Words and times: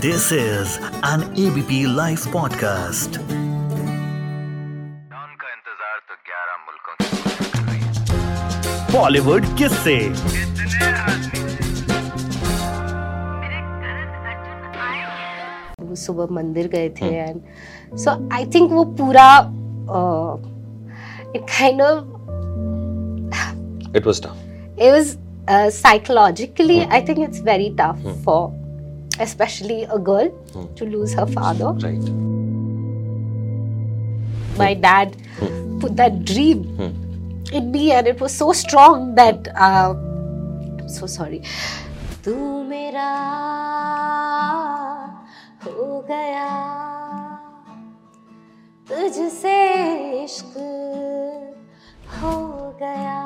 This 0.00 0.30
is 0.30 0.78
an 1.02 1.22
ABP 1.42 1.86
Life 1.86 2.24
podcast. 2.32 3.16
Don 5.12 5.30
का 5.40 5.48
इंतज़ार 5.52 6.00
तो 6.08 6.14
11 6.30 6.58
मुल्कों 6.66 6.94
है 6.98 7.06
Bollywood 8.92 9.44
किससे 9.58 9.96
वो 15.80 15.94
सुबह 16.04 16.34
मंदिर 16.34 16.68
गए 16.76 16.88
थे 17.00 17.10
एंड 17.14 17.40
सो 18.04 18.10
आई 18.36 18.46
थिंक 18.54 18.70
वो 18.72 18.84
पूरा 19.00 19.28
it 21.36 21.42
kind 21.56 21.82
of 21.82 22.04
was 24.04 24.20
tough. 24.20 24.38
it 24.76 24.90
was 24.92 25.16
uh, 25.48 25.68
psychologically 25.70 26.78
i 26.96 27.00
think 27.00 27.18
it's 27.26 27.38
very 27.50 27.68
tough 27.80 28.00
for 28.24 28.40
especially 29.19 29.83
a 29.83 29.99
girl 30.11 30.29
to 30.81 30.85
lose 30.85 31.13
her 31.21 31.27
father 31.37 31.71
Right. 31.87 32.07
my 34.61 34.73
dad 34.85 35.15
put 35.81 35.95
that 36.01 36.23
dream 36.31 36.63
in 37.59 37.71
me 37.75 37.91
and 37.91 38.07
it 38.07 38.19
was 38.21 38.33
so 38.41 38.51
strong 38.63 39.15
that 39.15 39.47
uh, 39.67 39.93
i'm 40.79 40.89
so 40.97 41.07
sorry 41.17 41.41
तू 42.25 42.35
मेरा 42.71 43.09
हो 45.65 45.85
गया 46.09 46.49
तुझसे 48.89 49.57
इश्क 50.23 50.57
हो 52.21 52.35
गया 52.81 53.19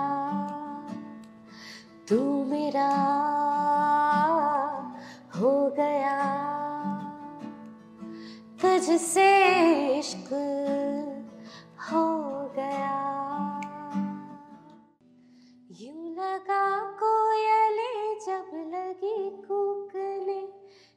तू 2.09 2.19
मेरा 2.53 2.89
हो 5.40 5.70
गया। 5.70 6.16
तुझसे 8.62 9.28
इश्क 9.98 10.28
हो 11.92 12.04
गया। 12.56 12.98
यूँ 15.80 16.14
लगा 16.14 16.80
कोयले 17.02 18.14
जब 18.26 18.50
लगी 18.74 19.30
कूकने 19.30 20.40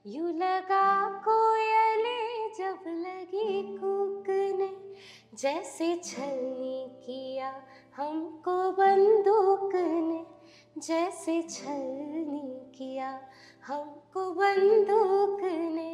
यूँ 0.06 0.34
लगा 0.34 1.10
कोयले 1.10 2.20
जब 2.58 2.84
लगी 2.88 3.78
कूकने 3.78 4.70
जैसे 5.38 6.02
छलनी 6.04 6.88
किया 7.06 7.54
हमको 7.98 8.72
बंदूक 8.72 9.76
ने। 9.76 10.26
जैसे 10.78 11.42
छलनी 11.42 12.72
किया 12.78 13.10
हमको 14.16 14.32
बंदूक 14.34 15.40
ने। 15.44 15.92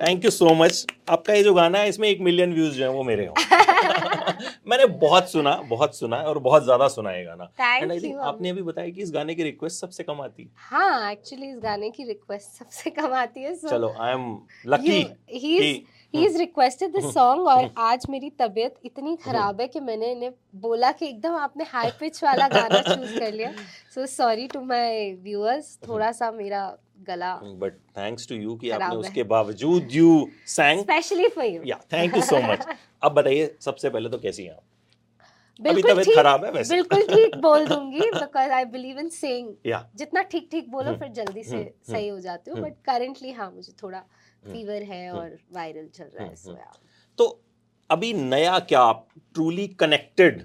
थैंक 0.00 0.24
यू 0.24 0.30
सो 0.30 0.52
मच 0.54 0.86
आपका 1.10 1.34
ये 1.34 1.42
जो 1.42 1.52
गाना 1.54 1.78
है 1.78 1.88
इसमें 1.88 2.08
एक 2.08 2.20
मिलियन 2.20 2.52
व्यूज़ 2.54 2.74
जो 2.74 2.84
है 2.84 2.90
वो 2.90 3.02
मेरे 3.02 3.26
हों। 3.26 3.34
मैंने 4.68 4.86
बहुत 4.98 5.30
सुना 5.30 5.54
बहुत 5.70 5.96
सुना 5.96 6.16
और 6.22 6.38
बहुत 6.38 6.64
ज़्यादा 6.64 6.88
सुना 6.88 7.10
है 7.10 7.24
गाना। 7.24 7.44
आपने 8.22 8.50
अभी 8.50 8.62
बताया 8.62 8.90
कि 8.90 9.02
इस 9.02 9.10
गाने 9.14 9.34
की 9.34 9.42
रिक्वेस्ट 9.42 9.80
सबसे 9.80 10.02
कम 10.02 10.20
आती 10.20 10.42
है। 10.42 10.48
हाँ 10.68 11.10
एक्चुअली 11.12 11.48
इस 11.48 11.58
गाने 11.62 11.90
की 11.90 12.04
रिक्वेस्ट 12.04 12.58
सबसे 12.58 12.90
कम 12.90 13.14
आती 13.14 13.42
है 13.42 13.54
so 13.54 13.70
चलो 13.70 13.94
I 14.00 14.12
am 14.12 14.38
lucky 14.66 15.02
he 16.14 16.22
is 16.22 16.34
requested 16.38 16.94
this 16.94 17.06
song 17.16 17.46
और 17.48 17.70
आज 17.88 18.06
मेरी 18.10 18.30
तबीयत 18.38 18.74
इतनी 18.84 19.16
खराब 19.16 19.60
है 19.60 19.66
कि 19.68 19.80
मैंने 19.80 20.10
इन्हें 20.12 20.32
बोला 20.62 20.92
कि 20.92 21.06
एकदम 21.08 21.36
आपने 21.38 21.64
हाई 21.64 21.90
पिच 22.00 22.22
वाला 22.24 22.48
गाना 22.48 22.80
चूज़ 22.82 23.18
कर 23.18 23.32
लिया। 23.32 23.52
So 23.94 24.06
sorry 24.06 24.46
to 24.46 24.60
my 24.64 25.12
viewers 25.22 25.78
थोड़ा 25.88 26.10
सा 26.12 26.30
मेरा 26.32 26.64
गला 27.06 27.34
बट 27.60 27.72
थैंक्स 27.98 28.28
टू 28.28 28.34
यू 28.34 28.54
कि 28.56 28.70
आपने 28.70 28.96
उसके 28.96 29.22
बावजूद 29.32 29.88
you 29.92 30.28
sang 30.48 30.80
specially 30.82 31.28
for 31.28 31.44
you 31.44 31.62
या 31.66 31.80
थैंक 31.92 32.16
यू 32.16 32.22
सो 32.22 32.40
मच 32.42 32.66
अब 33.02 33.12
बताइए 33.12 33.54
सबसे 33.60 33.90
पहले 33.90 34.08
तो 34.08 34.18
कैसी 34.18 34.44
हैं 34.44 34.52
आप? 34.52 34.62
अभी 35.60 35.72
बिल्कुल 35.72 36.02
ठीक 36.04 36.14
खराब 36.16 36.44
है 36.44 36.50
वैसे। 36.50 36.74
बिल्कुल 36.74 37.02
ठीक 37.06 37.34
बोल 37.36 37.66
दूँगी 37.68 38.10
because 38.10 38.50
I 38.50 38.64
believe 38.64 38.98
in 38.98 39.08
saying 39.08 39.52
या 39.66 39.84
जितना 39.96 40.22
ठीक 40.22 40.48
ठीक 40.50 40.70
बोलो 40.70 40.88
हम्म, 40.88 40.98
फिर 40.98 41.08
जल्दी 41.08 41.42
से 41.42 41.56
हम्म, 41.56 41.92
सही 41.92 42.08
हो 42.08 42.18
जाते 42.20 42.50
हो। 42.50 42.56
हम्म। 42.56 42.68
बट 42.68 42.74
करेंटली 42.86 43.32
हाँ 43.32 43.50
मुझे 43.50 43.72
थोड़ा 43.82 43.98
फीवर 44.42 44.82
है 44.82 45.10
और 45.12 45.36
वायरल 45.52 45.86
चल 45.94 46.04
रहा 46.04 46.22
है 46.22 46.26
हम्म, 46.26 46.34
सो 46.34 46.50
हम्म। 46.50 47.16
तो 47.18 47.40
अभी 47.90 48.12
नया 48.12 48.58
क्या 48.58 48.80
आप 48.80 49.06
ट्रूली 49.34 49.66
कनेक्टेड 49.80 50.42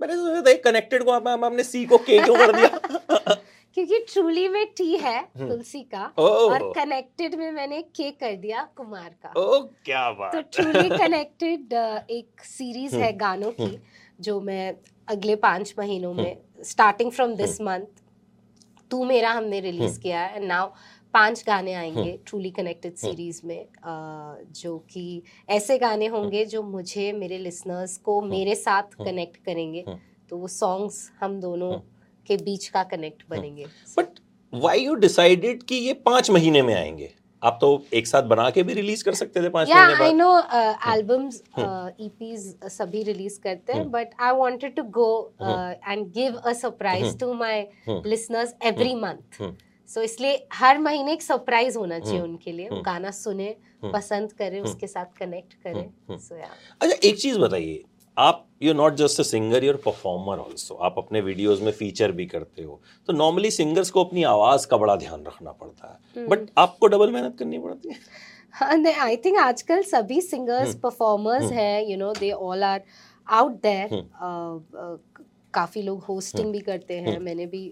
मैंने 0.00 0.14
सोचा 0.14 0.40
था 0.42 0.56
कनेक्टेड 0.62 1.02
को 1.04 1.10
आपने 1.10 1.62
सी 1.64 1.84
को 1.86 1.98
के 1.98 2.18
क्यों 2.18 2.36
कर 2.36 2.56
दिया? 2.56 3.34
क्योंकि 3.76 3.98
ट्रूली 4.12 4.46
में 4.48 4.64
टी 4.76 4.96
है 4.96 5.18
हम्म। 5.18 5.48
तुलसी 5.48 5.80
का। 5.94 6.04
और 6.18 6.62
कनेक्टेड 6.72 7.34
में 7.34 7.50
मैंने 7.52 7.80
के 7.96 8.10
कर 8.10 8.36
दिया 8.36 8.62
कुमार 8.76 9.08
का। 9.22 9.32
ओ 9.40 9.60
क्या 9.84 10.10
बात। 10.10 10.32
तो 10.34 10.40
ट्रूली 10.40 10.88
कनेक्टेड 10.88 11.72
एक 12.10 12.44
सीरीज़ 12.44 12.96
है 12.96 13.06
हम्म, 13.06 13.18
गानों 13.18 13.50
की 13.50 13.78
जो 14.20 14.40
मैं 14.40 14.74
अगले 15.08 15.36
पाँच 15.36 15.74
महीनों 15.78 16.12
में 16.14 16.36
starting 16.64 17.10
from 17.12 17.28
hmm. 17.28 17.38
This 17.38 17.60
month 17.60 18.02
तू 18.90 19.04
मेरा 19.04 19.30
हमने 19.30 19.60
रिलीज़ 19.60 20.00
किया 20.00 20.20
है 20.20 20.36
एंड 20.36 20.46
नाउ 20.46 20.70
पाँच 21.14 21.44
गाने 21.46 21.72
आएँगे 21.74 22.00
हम्म। 22.00 22.16
ट्रूली 22.26 22.50
कनेक्टेड 22.50 22.94
सीरीज़ 22.94 23.40
में 23.46 23.58
अ, 23.58 24.44
जो 24.52 24.78
कि 24.90 25.22
ऐसे 25.48 25.78
गाने 25.78 26.06
होंगे 26.06 26.44
जो 26.44 26.62
मुझे 26.62 27.12
मेरे 27.12 27.38
लिसनर्स 27.38 27.96
को 27.98 28.20
मेरे 28.22 28.54
साथ 28.54 28.96
कनेक्ट 29.04 29.36
करेंगे। 29.44 29.84
हम्म। 29.88 29.98
तो 30.30 30.36
वो 30.36 30.48
सॉन्ग्स 30.48 31.10
हम 31.20 31.40
दोनों 31.40 31.72
के 32.28 32.36
बीच 32.44 32.68
का 32.68 32.82
कनेक्ट 32.84 33.22
बनेंगे। 33.30 33.66
बट 33.98 34.18
व्हाई 34.52 34.80
यू 34.80 34.94
डिसाइडेड 34.96 35.62
कि 35.62 35.74
ये 35.76 35.92
पाँच 36.06 36.30
महीने 36.30 36.62
में 36.62 36.74
आएँगे? 36.74 37.12
आप 37.42 37.58
तो 37.60 37.68
एक 37.94 38.06
साथ 38.06 38.22
बना 38.24 38.48
के 38.50 38.62
भी 38.62 38.74
रिलीज़ 38.74 39.04
कर 39.04 39.14
सकते 39.14 39.42
थे 39.42 39.48
पाँच 39.48 39.68
महीने 39.70 40.04
आई 40.04 40.12
नो 40.12 40.38
एल्बम्स 40.92 41.42
ईपीज 42.00 42.46
सभी 42.72 43.02
रिलीज़ 43.02 43.38
करते 43.40 43.72
हैं। 43.72 43.90
But 43.90 44.14
I 44.20 44.32
wanted 44.36 44.74
to 44.76 44.82
go 44.94 45.10
and 45.42 46.06
give 46.12 46.34
a 46.34 46.52
surprise 46.52 47.16
to 47.18 47.32
my. 47.34 47.66
Listeners 47.88 48.54
every 48.64 48.94
month. 48.94 49.42
So 49.88 50.02
इसलिए 50.02 50.46
हर 50.52 50.78
महीने 50.78 51.12
एक 51.12 51.22
सरप्राइज़ 51.22 51.78
होना 51.78 51.98
चाहिए 51.98 52.18
हम्म। 52.18 52.30
उनके 52.30 52.52
लिए। 52.52 52.68
हम्म। 52.68 52.82
गाना 52.82 53.10
सुने। 53.10 53.54
पसंद 53.84 54.32
करें 54.32 54.60
उसके 54.60 54.86
साथ 54.86 55.18
कनेक्ट 55.18 55.52
करें। 55.66 56.18
सो 56.18 56.36
या 56.36 56.48
अच्छा 56.80 56.96
एक 57.08 57.18
चीज़ 57.18 57.38
बताइए। 57.38 57.82
आप 58.18 58.46
you 58.62 58.72
not 58.74 58.94
just 58.96 59.20
a 59.20 59.22
singer 59.22 59.64
you're 59.64 59.76
performer 59.84 60.38
also 60.38 60.74
आप 60.74 60.94
अपने 60.98 61.20
वीडियोस 61.20 61.60
में 61.62 61.70
फीचर 61.72 62.12
भी 62.12 62.26
करते 62.26 62.62
हो। 62.62 62.80
तो 63.08 63.12
नॉर्मली 63.12 63.50
सिंगर्स 63.50 63.90
को 63.90 64.04
अपनी 64.04 64.22
आवाज़ 64.24 64.66
का 64.66 64.76
बड़ा 64.76 64.96
ध्यान 64.96 65.24
रखना 65.26 65.52
पड़ता 65.52 65.88
है। 65.88 66.26
बट 66.26 66.48
आपको 66.58 66.86
डबल 66.86 67.10
मेहनत 67.10 67.36
करनी 67.38 67.58
पड़ती 67.58 67.88
है। 67.88 67.96
हाँ 68.54 68.76
नहीं 68.76 68.94
आई 68.94 69.16
थिंक 69.16 69.38
आजकल 69.38 69.82
सभी 69.82 70.20
सिंगर्स। 70.20 70.74
परफॉर्मर्स 70.74 71.52
हैं 71.52 71.82
you 71.86 71.96
know 71.96 72.12
they 72.12 72.30
all 72.32 72.64
are 72.64 72.82
out 73.26 73.60
there. 73.62 74.04
काफ़ी 75.54 75.82
लोग 75.82 76.02
होस्टिंग 76.04 76.52
भी 76.52 76.58
करते 76.60 76.94
हैं। 76.96 77.18
मैंने 77.20 77.46
भी 77.46 77.62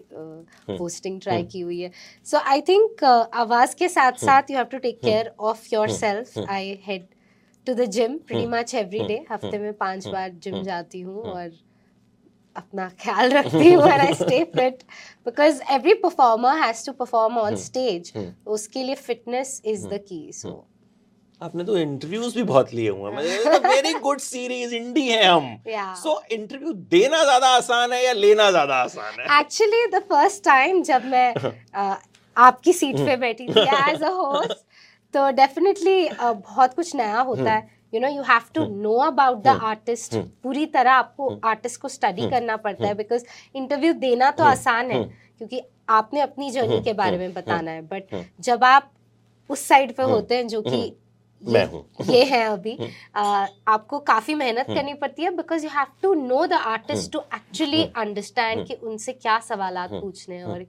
होस्टिंग 0.81 1.21
ट्राई 1.21 1.43
की 1.45 1.61
हुई 1.61 1.81
है। 1.81 1.91
सो 2.27 2.39
आई 2.39 2.61
थिंक 2.69 3.05
आवाज़ 3.05 3.75
के 3.77 3.89
साथ। 3.89 4.13
साथ 4.21 4.51
you 4.51 4.57
have 4.57 4.67
to 4.67 4.79
take 4.79 5.01
care 5.01 5.33
of 5.41 5.67
yourself 5.93 6.39
I 6.41 6.79
head 6.85 7.07
to 7.67 7.75
the 7.75 7.85
gym 7.91 8.17
pretty 8.19 8.47
much 8.49 8.75
every 8.75 9.05
day 9.09 9.25
हफ़्ते 9.31 9.59
में 9.59 9.73
पाँच 9.75 10.07
बार 10.09 10.31
जिम 10.45 10.63
जाती 10.63 11.01
हूँ 11.01 11.23
और 11.23 11.51
अपना 12.57 12.89
ख्याल 13.03 13.31
रखती 13.33 13.73
हूँ 13.73 13.83
और 13.83 14.01
I 14.01 14.15
stay 14.15 14.43
fit 14.55 14.83
because 15.27 15.61
every 15.73 15.95
performer 16.03 16.59
has 16.59 16.85
to 16.87 16.93
perform 16.93 17.39
on 17.39 17.57
stage. 17.63 18.13
उसके 18.47 18.83
लिए 18.83 18.95
फिटनेस 18.95 19.61
इज़ 19.65 19.87
द 19.89 19.99
की 20.09 20.31
सो 20.33 20.53
आपने 21.41 21.65
तो 21.65 21.77
इंटरव्यूज़ 21.79 22.35
भी 22.37 22.43
बहुत 22.43 22.73
लिए 22.75 22.89
हुए 22.89 23.11
हैं। 23.13 23.59
वेरी 23.61 23.93
गुड 24.01 24.19
सीरीज़ 24.21 24.75
इंडी 24.75 25.07
है 25.09 25.25
हम। 25.25 25.49
Yeah. 25.69 25.95
सो 26.03 26.21
इंटरव्यू 26.33 26.73
देना 26.93 27.23
ज़्यादा 27.25 27.49
आसान 27.57 27.93
है 27.93 28.05
या 28.05 28.13
लेना 28.13 28.51
ज़्यादा 28.51 28.77
आसान 28.83 29.21
है? 29.21 29.41
एक्चुअली 29.41 29.87
द 29.95 30.03
फ़र्स्ट 30.11 30.45
टाइम 30.45 30.83
जब 30.83 31.05
मैं 31.07 31.35
अ, 31.75 31.97
आपकी 32.37 32.73
सीट 32.73 32.97
पे 32.97 33.17
बैठी 33.17 33.47
थी 33.49 33.61
एज 33.61 34.03
अ 34.03 34.11
होस्ट 34.13 34.64
तो 35.15 35.31
डेफिनेटली 35.33 36.09
बहुत 36.21 36.75
कुछ 36.75 36.95
नया 36.97 37.21
होता 37.23 37.53
है। 37.53 37.69
You 37.93 38.01
know 38.01 38.09
you 38.09 38.23
have 38.23 38.49
to 38.55 38.65
know 38.77 38.95
about 39.03 39.43
the 39.43 39.59
artist 39.65 40.17
पूरी 40.43 40.65
तरह 40.69 40.93
आपको 40.93 41.29
आर्टिस्ट 41.45 41.81
को 41.81 41.89
स्टडी 41.89 42.31
करना 42.31 42.57
पड़ता 42.65 42.87
है 42.87 42.95
बिकॉज़ 42.95 43.25
इंटरव्यू 43.55 43.93
देना 44.01 44.31
तो 44.31 44.45
आसान 44.45 44.91
है 44.91 45.03
क्योंकि 45.05 45.63
आपने 45.91 46.21
अपनी 46.21 46.51
जर्नी 46.51 46.81
के 46.83 46.93
बारे 46.93 47.19
में 47.19 47.33
बताना 47.35 47.71
है। 47.71 47.83
बट 47.87 48.15
जब 48.41 48.65
आप 48.65 48.91
उस 49.51 49.67
साइड 49.69 49.95
पे 49.97 50.03
होते 50.03 50.37
हैं 50.37 50.47
जो 50.49 50.61
कि 50.63 50.95
मैं 51.43 51.61
ये, 51.61 51.67
हूँ। 51.67 51.85
ये 52.11 52.25
है 52.25 52.43
अभी 52.45 52.77
आपको 53.15 53.99
काफ़ी 54.11 54.35
मेहनत 54.35 54.67
करनी 54.69 54.95
पड़ती 54.95 55.23
है 55.23 55.31
because 55.37 55.65
you 55.65 55.71
have 55.71 55.87
to 56.03 56.13
know 56.15 56.47
the 56.47 56.53
artist 56.71 57.13
to 57.13 57.19
actually 57.35 57.83
understand 57.97 58.67
कि 58.67 58.75
उनसे 58.85 59.13
क्या 59.15 59.39
सवाल 59.49 59.87
पूछने 59.91 60.37
हैं 60.37 60.45
और 60.45 60.67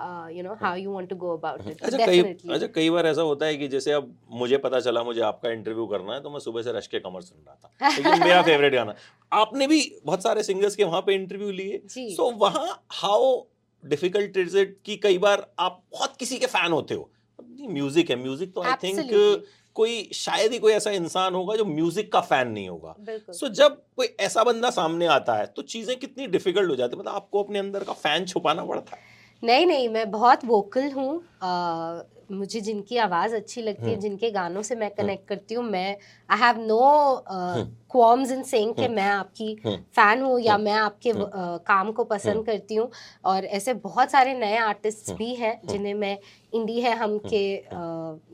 you 0.00 0.42
know 0.42 0.54
how 0.54 0.76
you 0.76 0.92
want 0.92 1.08
to 1.10 1.16
go 1.16 1.36
about 1.36 1.68
it 1.68 1.82
अच्छा 1.82 1.98
कई 2.06 2.20
अच्छा 2.22 2.66
कई 2.66 2.90
बार 2.90 3.06
ऐसा 3.06 3.22
होता 3.22 3.46
है 3.46 3.56
कि 3.56 3.68
जैसे 3.68 3.92
अब 3.92 4.14
मुझे 4.32 4.56
पता 4.58 4.80
चला 4.80 5.02
मुझे 5.02 5.20
आपका 5.20 5.50
इंटरव्यू 5.50 5.86
करना 5.86 6.14
है 6.14 6.22
तो 6.22 6.30
मैं 6.30 6.38
सुबह 6.38 6.62
से 6.62 6.72
रश 6.72 6.86
के 6.86 6.98
कमर 7.00 7.20
सुन 7.20 7.38
रहा 7.46 7.54
था। 7.54 7.72
लेकिन 7.98 8.22
मेरा 8.24 8.42
फेवरेट 8.50 8.74
गाना 8.74 8.94
आपने 9.32 9.66
भी 9.66 9.80
बहुत 10.04 10.22
सारे 10.22 10.42
सिंगर्स 10.42 10.76
के 10.76 10.84
वहाँ 10.84 11.00
पे 11.00 11.14
इंटरव्यू 11.14 11.50
लिए। 11.50 11.82
सो 11.88 12.30
वहाँ 12.38 12.68
हाउ 12.92 13.36
डिफ़िकल्ट 13.84 14.36
इज़ 14.36 14.56
इट 14.58 14.78
कि 14.84 14.96
कई 14.96 15.18
बार 15.18 15.46
आप 15.58 15.82
बहुत 15.92 16.16
किसी 16.16 16.38
के 16.38 16.46
फ़ैन 16.46 16.72
होते 16.72 16.94
हो? 16.94 17.10
म्यूज़िक 17.68 18.10
है। 18.10 18.16
म्यूज़िक 18.16 18.54
तो 18.54 18.62
आई 18.62 18.72
थिंक 18.82 19.10
कोई 19.76 20.02
शायद 20.14 20.52
ही 20.52 20.58
कोई 20.58 20.72
ऐसा 20.72 20.90
इंसान 20.90 21.34
होगा 21.34 21.56
जो 21.56 21.64
म्यूज़िक 21.64 22.12
का 22.12 22.20
फ़ैन 22.22 22.48
नहीं 22.48 22.68
होगा। 22.68 22.94
सो 23.32 23.48
जब 23.48 23.82
कोई 23.96 24.06
ऐसा 24.20 24.44
बंदा 24.44 24.70
सामने 24.70 25.06
आता 25.08 25.34
है 25.34 25.46
तो 25.46 25.62
चीज़ें 25.64 25.96
कितनी 25.98 26.26
डिफ़िकल्ट 26.26 26.70
हो 26.70 26.76
जाती 26.76 26.96
है? 26.96 27.00
मतलब 27.00 27.14
आपको 27.14 27.42
अपने 27.42 27.58
अंदर 27.58 27.84
का 27.84 27.92
फ़ैन 27.94 28.26
छुपाना 28.26 28.64
पड़ता 28.64 28.96
है। 28.96 29.07
नहीं 29.42 29.66
नहीं 29.66 29.88
मैं 29.88 30.10
बहुत 30.10 30.44
वोकल 30.44 30.90
हूँ 30.92 31.10
मुझे 32.30 32.60
जिनकी 32.60 32.96
आवाज़ 32.98 33.34
अच्छी 33.34 33.62
लगती 33.62 33.82
है 33.82 33.88
हम्म। 33.88 34.00
जिनके 34.00 34.30
गानों 34.30 34.62
से 34.62 34.74
मैं 34.76 34.90
कनेक्ट 34.90 35.26
करती 35.28 35.54
हूँ 35.54 35.64
मैं 35.64 35.96
I 36.28 36.38
have 36.38 36.58
no 36.60 36.80
qualms 37.90 38.32
in 38.32 38.42
saying 38.42 38.74
कि 38.74 38.88
मैं 38.88 39.08
आपकी 39.10 39.52
हम्म। 39.64 39.76
फ़ैन 39.96 40.22
हूँ 40.22 40.40
या 40.40 40.54
हम्म। 40.54 40.64
मैं 40.64 40.72
आपके 40.72 41.10
हम्म। 41.10 41.56
काम 41.66 41.92
को 41.92 42.04
पसंद 42.04 42.34
हम्म। 42.34 42.44
करती 42.44 42.74
हूँ 42.74 42.90
और 43.24 43.44
ऐसे 43.44 43.74
बहुत 43.80 44.10
सारे 44.10 44.34
नए 44.34 44.56
आर्टिस्ट 44.56 45.08
हम्म। 45.08 45.18
भी 45.18 45.34
हैं 45.34 45.60
जिन्हें 45.66 45.94
मैं 45.94 46.16
इंडी 46.52 46.80
है 46.80 46.96
हम 46.96 47.18
के 47.26 47.44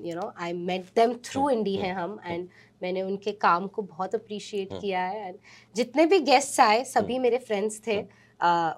you 0.09 0.15
know 0.15 0.33
I 0.39 0.53
met 0.65 0.87
them 0.97 1.15
through 1.25 1.49
Indie 1.51 1.77
है 1.77 1.93
हम 1.93 2.19
एंड 2.27 2.49
मैंने 2.83 3.03
उनके 3.03 3.33
काम 3.41 3.67
को 3.67 3.83
बहुत 3.83 4.15
अप्रिशिएट 4.15 4.73
हम्म। 4.73 4.81
किया 4.81 5.03
है 5.03 5.29
एंड 5.29 5.37
जितने 5.75 6.07
भी 6.07 6.19
गेस्ट्स 6.23 6.61
आए 6.61 6.85
सभी 6.87 7.19
मेरे 7.19 7.39
फ्रेंड्स 7.41 7.81
थे 7.87 8.03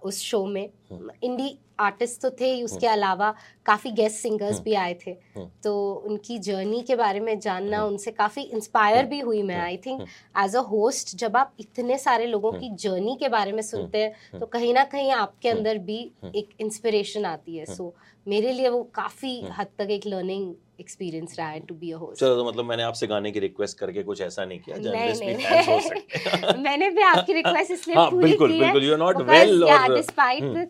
उस 0.03 0.21
शो 0.21 0.45
में 0.47 0.69
हम्म। 0.91 1.11
इंडी 1.23 1.57
आर्टिस्ट 1.79 2.21
तो 2.23 2.31
थे 2.31 2.53
ही 2.53 2.63
उसके 2.63 2.87
अलावा 2.87 3.35
काफ़ी 3.67 3.91
गेस्ट 3.93 4.17
सिंगर्स 4.17 4.55
हम्म। 4.55 4.65
भी 4.65 4.75
आए 4.75 4.95
थे 5.07 5.11
हम्म। 5.11 5.49
तो 5.65 5.75
उनकी 6.07 6.39
जर्नी 6.39 6.83
के 6.83 6.97
बारे 6.97 7.21
में 7.21 7.39
जानना 7.41 7.79
हम्म। 7.79 7.89
उनसे 7.89 8.11
काफ़ी 8.13 8.43
इंस्पायर 8.43 9.07
भी 9.07 9.21
हुई 9.21 9.43
मैं 9.43 9.55
हम्म। 9.55 9.67
I 9.67 9.77
think 9.77 10.01
hmm. 10.01 10.45
As 10.45 10.57
a 10.57 10.61
host 10.71 11.17
जब 11.17 11.37
आप 11.37 11.55
इतने 11.61 11.99
सारे 11.99 12.27
लोगों 12.27 12.53
की 12.53 12.71
जर्नी 12.79 13.17
के 13.21 13.29
बारे 13.29 13.53
में 13.53 13.63
सुनते 13.63 13.99
हैं 13.99 14.39
तो 14.41 14.47
कहीं 14.47 14.75
ना 14.75 14.85
कहीं 14.87 15.11
आपके 15.13 15.49
हम्म। 15.49 15.59
अंदर 15.59 15.79
भी 15.87 16.03
हम्म। 16.23 16.39
एक 16.39 16.55
इंस्पिरेशन 16.61 17.25
आती 17.27 17.57
है 17.57 17.65
हम्म। 17.65 17.77
सो 17.77 17.95
मेरे 18.27 18.53
लिए 18.53 18.69
वो 18.69 18.83
काफ़ी 18.95 19.41
हम्म। 19.41 19.53
हद 19.53 19.67
तक 19.79 19.91
एक 19.91 20.07
लर्निंग 20.07 20.55
एक्सपीरियंस 20.81 21.37
रहा 21.39 21.49
है 21.49 21.61
टू 21.61 21.75
बी 21.75 21.91
अ 21.93 21.97
होस्ट 21.97 22.21
चलो 22.21 22.35
तो 22.37 22.45
मतलब 22.45 22.65
मैंने 22.65 22.83
आपसे 22.83 23.07
गाने 23.07 23.31
की 23.31 23.41
रिक्वेस्ट 23.41 23.79
करके 23.79 24.03
कुछ 24.03 24.21
ऐसा 24.21 24.45
नहीं 24.45 24.59
किया 24.61 24.77
नहीं, 24.77 24.85
जर्नलिस्ट 24.85 25.25
भी 25.25 25.35
नहीं, 25.35 25.47
फैंस 25.47 25.69
हो 25.69 25.77
नहीं। 25.77 25.89
सकते 25.89 26.59
मैंने 26.63 26.91
भी 26.91 27.03
आपकी 27.03 27.33
रिक्वेस्ट 27.33 27.71
इसलिए 27.73 27.97
हाँ 27.97 28.11
पूरी 28.11 28.33
की 28.33 28.45
है 28.45 28.61
बिल्कुल 28.61 28.85
यू 28.85 28.93
आर 28.93 28.99
नॉट 28.99 29.21
वेल 29.31 29.65
और 29.65 29.97
despite 29.99 30.43
hmm, 30.43 30.55
the 30.55 30.67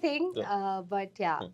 thing, 0.97 1.27
uh, 1.27 1.47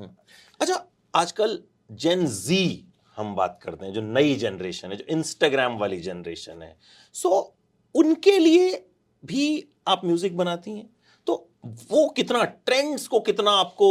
but 0.00 0.02
yeah, 0.02 0.12
अच्छा 0.60 0.84
आजकल 1.14 1.58
जेन 1.92 2.26
जी 2.26 2.84
हम 3.16 3.34
बात 3.34 3.58
करते 3.62 3.86
हैं 3.86 3.92
जो 3.92 4.00
नई 4.00 4.34
जनरेशन 4.36 4.90
है 4.90 4.96
जो 4.96 5.04
इंस्टाग्राम 5.10 5.78
वाली 5.78 6.00
जनरेशन 6.00 6.62
है। 6.62 6.76
सो 7.14 7.54
उनके 7.94 8.38
लिए 8.38 8.70
भी 9.24 9.68
आप 9.88 10.04
म्यूज़िक 10.04 10.36
बनाती 10.36 10.70
हैं? 10.70 10.88
तो 11.26 11.48
वो 11.90 12.08
कितना 12.08 12.44
ट्रेंड्स 12.44 13.06
को 13.06 13.20
कितना 13.20 13.50
आपको 13.50 13.88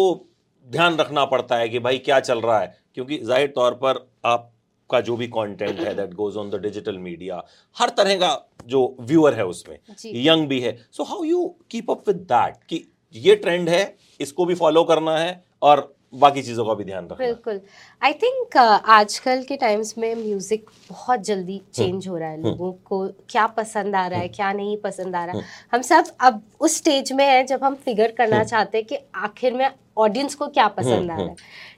ध्यान 0.68 0.98
रखना 0.98 1.26
पड़ता 1.26 1.56
है 1.56 1.70
कि 1.70 1.80
भाई 1.80 1.98
क्या 1.98 2.20
चल 2.20 2.42
रहा 2.42 2.60
है? 2.60 2.78
क्योंकि 2.96 3.18
ज़ाहिर 3.18 3.48
तौर 3.56 3.74
पर 3.74 3.98
आपका 4.26 5.02
जो 5.02 5.16
भी 5.18 5.28
कंटेंट 5.28 5.80
है 5.80 5.94
that 5.96 6.14
goes 6.14 6.38
on 6.38 6.50
the 6.50 6.56
digital 6.62 6.98
media 6.98 7.44
हर 7.76 7.90
तरह 7.90 8.16
का 8.16 8.32
जो 8.66 8.96
व्यूअर 9.00 9.34
है 9.34 9.46
उसमें 9.46 9.78
यंग 10.06 10.48
भी 10.48 10.60
है। 10.62 10.78
So 10.92 11.04
how 11.04 11.24
you 11.24 11.48
keep 11.72 11.92
up 11.92 12.08
with 12.08 12.18
that 12.32 12.64
कि 12.64 12.84
ये 13.16 13.36
ट्रेंड 13.36 13.70
है 13.70 13.84
इसको 14.20 14.46
भी 14.46 14.56
फॉलो 14.56 14.84
करना 14.84 15.18
है 15.18 15.44
और 15.62 15.94
बाकी 16.14 16.42
चीज़ों 16.42 16.66
का 16.66 16.74
भी 16.74 16.84
ध्यान 16.84 17.06
रखना 17.06 17.26
बिल्कुल। 17.26 17.60
आई 18.02 18.14
थिंक 18.14 18.58
आजकल 18.58 19.42
के 19.44 19.56
टाइम्स 19.58 19.94
में 19.98 20.14
म्यूज़िक 20.16 20.70
बहुत 20.90 21.24
जल्दी 21.26 21.62
चेंज 21.74 22.08
हो 22.08 22.18
रहा 22.18 22.30
है 22.30 22.42
लोगों 22.42 22.72
को 22.86 23.08
क्या 23.30 23.46
पसंद 23.58 23.96
आ 23.96 24.06
रहा 24.08 24.20
है 24.20 24.28
क्या 24.30 24.52
नहीं 24.54 24.78
पसंद 24.82 25.16
आ 25.16 25.26
रहा 25.26 25.38
है। 25.38 25.44
हम 25.74 25.82
सब 25.82 26.16
अब 26.22 26.42
उस 26.62 26.78
स्टेज 26.78 27.12
में 27.14 27.26
है 27.26 27.44
जब 27.46 27.64
हम 27.64 27.76
फिगर 27.86 28.12
करना 28.18 28.44
चाहते 28.44 28.78
हैं 28.78 28.88
कि 28.88 28.98
आखिर 29.16 29.54
में 29.54 29.70
ऑडियंस 29.98 30.36
को 30.36 30.48
क्या 30.48 30.68
पसंद 30.70 31.12
आ 31.12 31.16
रहा 31.16 31.26
है। 31.26 31.36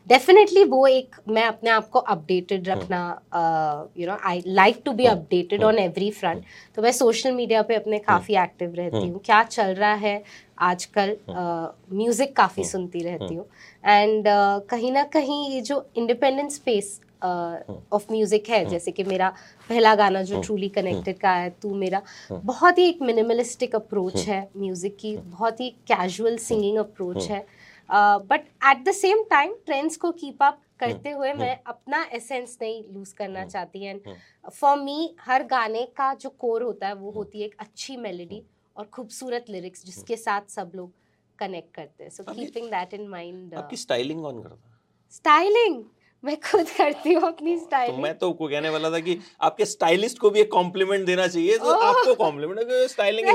डेफिनेटली 0.07 0.63
वो 0.65 0.85
एक 0.87 1.15
मैं 1.29 1.43
अपने 1.43 1.69
आप 1.69 1.89
को 1.89 1.99
अपडेटेड 1.99 2.67
रखना 2.69 2.99
you 3.97 4.07
know 4.07 4.17
I 4.27 4.41
like 4.47 4.81
to 4.85 4.91
be 4.91 5.05
updated 5.05 5.63
on 5.63 5.79
every 5.79 6.09
front 6.11 6.43
तो 6.75 6.81
मैं 6.81 6.91
सोशल 6.91 7.31
मीडिया 7.31 7.61
पे 7.61 7.75
अपने 7.75 7.99
काफ़ी 7.99 8.35
एक्टिव 8.43 8.73
रहती 8.75 9.07
हूँ। 9.07 9.21
क्या 9.25 9.41
चल 9.45 9.73
रहा 9.73 9.93
है 9.95 10.21
आजकल 10.59 11.15
म्यूज़िक 11.29 12.35
काफ़ी 12.35 12.63
सुनती 12.65 12.99
रहती 13.03 13.35
हूँ। 13.35 13.45
एंड 13.83 14.23
कहीं 14.69 14.91
ना 14.91 15.03
कहीं 15.13 15.49
ये 15.51 15.61
जो 15.61 15.85
इंडिपेंडेंट 15.97 16.51
स्पेस 16.51 16.99
ऑफ़ 17.23 18.11
म्यूज़िक 18.11 18.49
है 18.49 18.63
जैसे 18.65 18.91
कि 18.91 19.03
मेरा 19.03 19.29
पहला 19.69 19.93
गाना 19.95 20.21
जो 20.23 20.41
ट्रूली 20.41 20.69
कनेक्टेड 20.69 21.17
का 21.19 21.31
है 21.31 21.49
तू 21.61 21.73
मेरा 21.75 22.01
बहुत 22.31 22.77
ही 22.77 22.87
एक 22.89 23.01
मिनिमलिस्टिक 23.01 23.75
अप्रोच 23.75 24.15
है। 24.27 24.41
म्यूज़िक 24.57 24.95
की 24.99 25.15
बहुत 25.17 25.59
ही 25.59 25.69
कैजुअल 25.87 26.37
सिंगिंग 26.39 26.77
अप्रोच 26.77 27.29
है। 27.29 27.45
But 27.89 28.41
at 28.65 28.83
the 28.83 28.91
same 28.93 29.23
time 29.29 29.53
trends 29.65 29.97
को 29.97 30.11
कीप 30.13 30.43
अप 30.43 30.61
करते 30.79 31.11
हुए 31.11 31.31
मैं 31.33 31.57
अपना 31.67 32.03
एसेंस 32.13 32.57
नहीं 32.61 32.83
लूज 32.93 33.11
करना 33.13 33.45
चाहती। 33.45 33.85
एंड 33.85 33.99
फॉर 34.51 34.77
मी 34.77 35.15
हर 35.21 35.43
गाने 35.47 35.83
का 35.97 36.13
जो 36.13 36.29
कोर 36.39 36.63
होता 36.63 36.87
है 36.87 36.95
वो 36.95 37.11
होती 37.11 37.39
है 37.39 37.45
एक 37.45 37.55
अच्छी 37.59 37.97
मेलोडी 37.97 38.41
और 38.75 38.85
खूबसूरत 38.93 39.45
लिरिक्स 39.49 39.85
जिसके 39.85 40.15
साथ 40.17 40.49
सब 40.55 40.71
लोग 40.75 40.91
कनेक्ट 41.39 41.73
करते 41.75 42.03
हैं। 42.03 42.11
So 42.11 42.23
keeping 42.25 42.67
that 42.69 42.93
in 42.93 43.07
mind 43.09 43.53
आपकी 43.55 43.77
स्टाइलिंग 43.77 44.21
कौन 44.21 44.41
करता 44.41 44.55
है? 44.55 44.77
स्टाइलिंग 45.13 45.83
मैं 46.23 46.35
खुद 46.41 46.69
करती 46.77 47.13
हूँ 47.13 47.27
अपनी 47.27 47.55
स्टाइल 47.57 47.91
तो 47.91 47.97
मैं 47.97 48.13
तो 48.19 48.31
को 48.33 48.47
कहने 48.47 48.69
वाला 48.69 48.89
था 48.91 48.99
कि 48.99 49.17
आपके 49.41 49.65
स्टाइलिस्ट 49.65 50.17
को 50.19 50.29
भी 50.29 50.39
एक 50.39 50.51
कॉम्प्लीमेंट 50.51 51.05
देना 51.05 51.27
चाहिए 51.27 51.57
तो 51.57 51.73
ओह! 51.73 51.83
आपको 51.85 52.15
compliment 52.15 52.71
styling. 52.91 53.27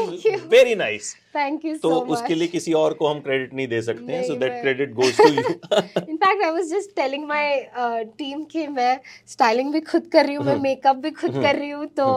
Very 0.50 0.74
nice 0.74 1.14
thank 1.36 1.64
you 1.64 1.76
तो 1.82 1.90
उसके 2.16 2.34
लिए 2.34 2.48
किसी 2.48 2.72
और 2.80 2.94
को 2.94 3.08
हम 3.08 3.20
क्रेडिट 3.20 3.54
नहीं 3.54 3.68
दे 3.68 3.80
सकते 3.82 4.12
हैं 4.12 4.22
so 4.24 4.34
that 4.36 4.60
credit 4.60 4.92
goes 4.94 5.16
to 5.16 5.28
you 5.28 5.42
in fact 5.42 6.44
I 6.44 6.50
was 6.50 6.70
just 6.70 6.94
telling 6.96 7.26
my 7.28 8.04
team 8.18 8.44
कि 8.52 8.66
मैं 8.76 8.98
स्टाइलिंग 9.28 9.72
भी 9.72 9.80
खुद 9.92 10.10
कर 10.12 10.26
रही 10.26 10.34
हूँ 10.34 10.44
मैं 10.44 10.52
हम्म। 10.52 10.62
मेकअप 10.62 10.96
भी 10.96 11.10
खुद 11.22 11.42
कर 11.42 11.56
रही 11.56 11.70
हूँ 11.70 11.86
तो 11.96 12.08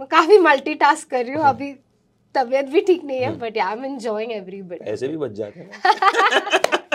मैं 0.00 0.08
काफ़ी 0.08 0.38
मल्टीटास्क 0.40 1.10
कर 1.10 1.24
रही 1.24 1.34
हूँ। 1.34 1.44
अभी 1.46 1.72
तबीयत 2.34 2.66
भी 2.66 2.80
ठीक 2.80 3.04
नहीं 3.04 3.18
है 3.18 3.26
हम्म। 3.26 3.38
But 3.38 3.58
I 3.58 3.72
am 3.72 3.84
enjoying 3.84 4.32
every 4.32 4.62
bit 4.64 4.82
ऐसे 4.88 5.08
भी 5.08 5.16
बच 5.16 5.30
जाते 5.32 5.60
हैं 5.60 5.70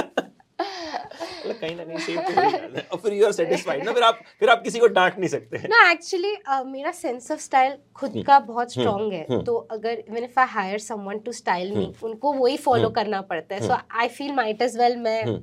मतलब 1.44 1.56
कहीं 1.62 1.76
ना 1.76 1.84
कहीं 1.84 1.98
सेव 2.00 2.20
जाते। 2.20 2.82
और 2.82 2.98
फिर 2.98 3.14
यू 3.14 3.26
आर 3.26 3.32
सेटिस्फाइड 3.32 3.84
ना 3.86 3.92
फिर 3.94 4.04
आप 4.04 4.20
फिर 4.40 4.50
आप 4.50 4.62
किसी 4.64 4.80
को 4.80 4.88
डांट 4.88 5.18
नहीं 5.18 5.30
सकते। 5.30 5.58
हैं 5.58 5.70
ना 5.70 5.90
एक्चुअली 5.92 6.34
मेरा 6.66 6.92
सेंस 6.92 7.32
ऑफ़ 7.32 7.40
स्टाइल 7.40 7.74
खुद 7.96 8.14
का 8.28 8.40
बहुत 8.42 8.72
स्ट्रांग 8.74 9.14
है। 9.14 9.26
हम्म। 9.30 9.42
तो 9.44 9.56
अगर 9.72 10.04
even 10.10 10.24
if 10.24 10.40
I 10.40 10.48
hire 10.50 10.80
someone 10.80 11.20
to 11.26 11.32
style 11.32 11.74
me 11.78 11.94
उनको 12.04 12.34
वही 12.34 12.58
फॉलो 12.58 12.90
करना 13.00 13.22
पड़ता 13.32 13.56
है। 13.56 13.68
So 13.68 13.78
I 14.02 14.08
feel 14.10 14.32
might 14.36 14.62
as 14.62 14.78
well 14.78 14.96
मैं 15.00 15.24
हम्म। 15.24 15.40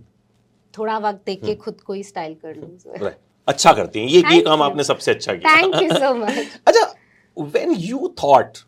थोड़ा 0.74 0.96
वक्त 0.98 1.22
देख 1.26 1.44
के 1.44 1.54
खुद 1.64 1.80
को 1.80 1.92
ही 1.92 2.02
स्टाइल 2.04 2.34
कर 2.44 2.54
लूँ। 2.56 3.10
अच्छा 3.48 3.72
करती 3.72 4.00
हैं। 4.00 4.06
ये 4.08 4.22
ये 4.34 4.40
काम 4.42 4.62
आपने 4.62 4.84
सबसे 4.84 5.10
अच्छा 5.10 5.34
किया। 5.34 5.56
थैंक 5.56 5.82
यू 5.82 5.88
सो 5.98 6.14
मच 6.14 6.58
अच्छा 6.66 6.94
व्हेन 7.36 7.74
यू 7.78 8.14
थॉट 8.24 8.58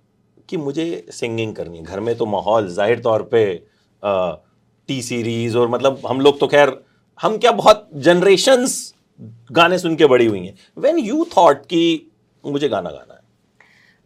कि 0.52 0.56
मुझे 0.58 0.86
सिंगिंग 1.12 1.54
करनी 1.56 1.78
है। 1.78 1.84
घर 1.84 2.00
में 2.00 2.14
तो 2.16 2.26
माहौल 2.28 2.68
ज़ाहिर 2.74 3.00
तौर 3.00 3.22
पे 3.34 3.44
टी 4.02 5.00
सीरीज़ 5.02 5.56
और 5.58 5.68
मतलब 5.70 6.00
हम 6.06 6.20
लोग 6.20 6.40
तो 6.40 6.46
खैर 6.48 6.76
हम 7.20 7.36
क्या 7.38 7.50
बहुत 7.54 7.88
जनरेशंस 8.04 8.72
गाने 9.52 9.78
सुन 9.78 9.96
के 9.96 10.06
बड़ी 10.08 10.26
हुई 10.26 10.46
हैं। 10.46 10.54
व्हेन 10.76 10.98
यू 10.98 11.24
थॉट 11.36 11.66
कि 11.66 11.82
मुझे 12.44 12.68
गाना 12.68 12.90
गाना 12.90 13.14
है? 13.14 13.20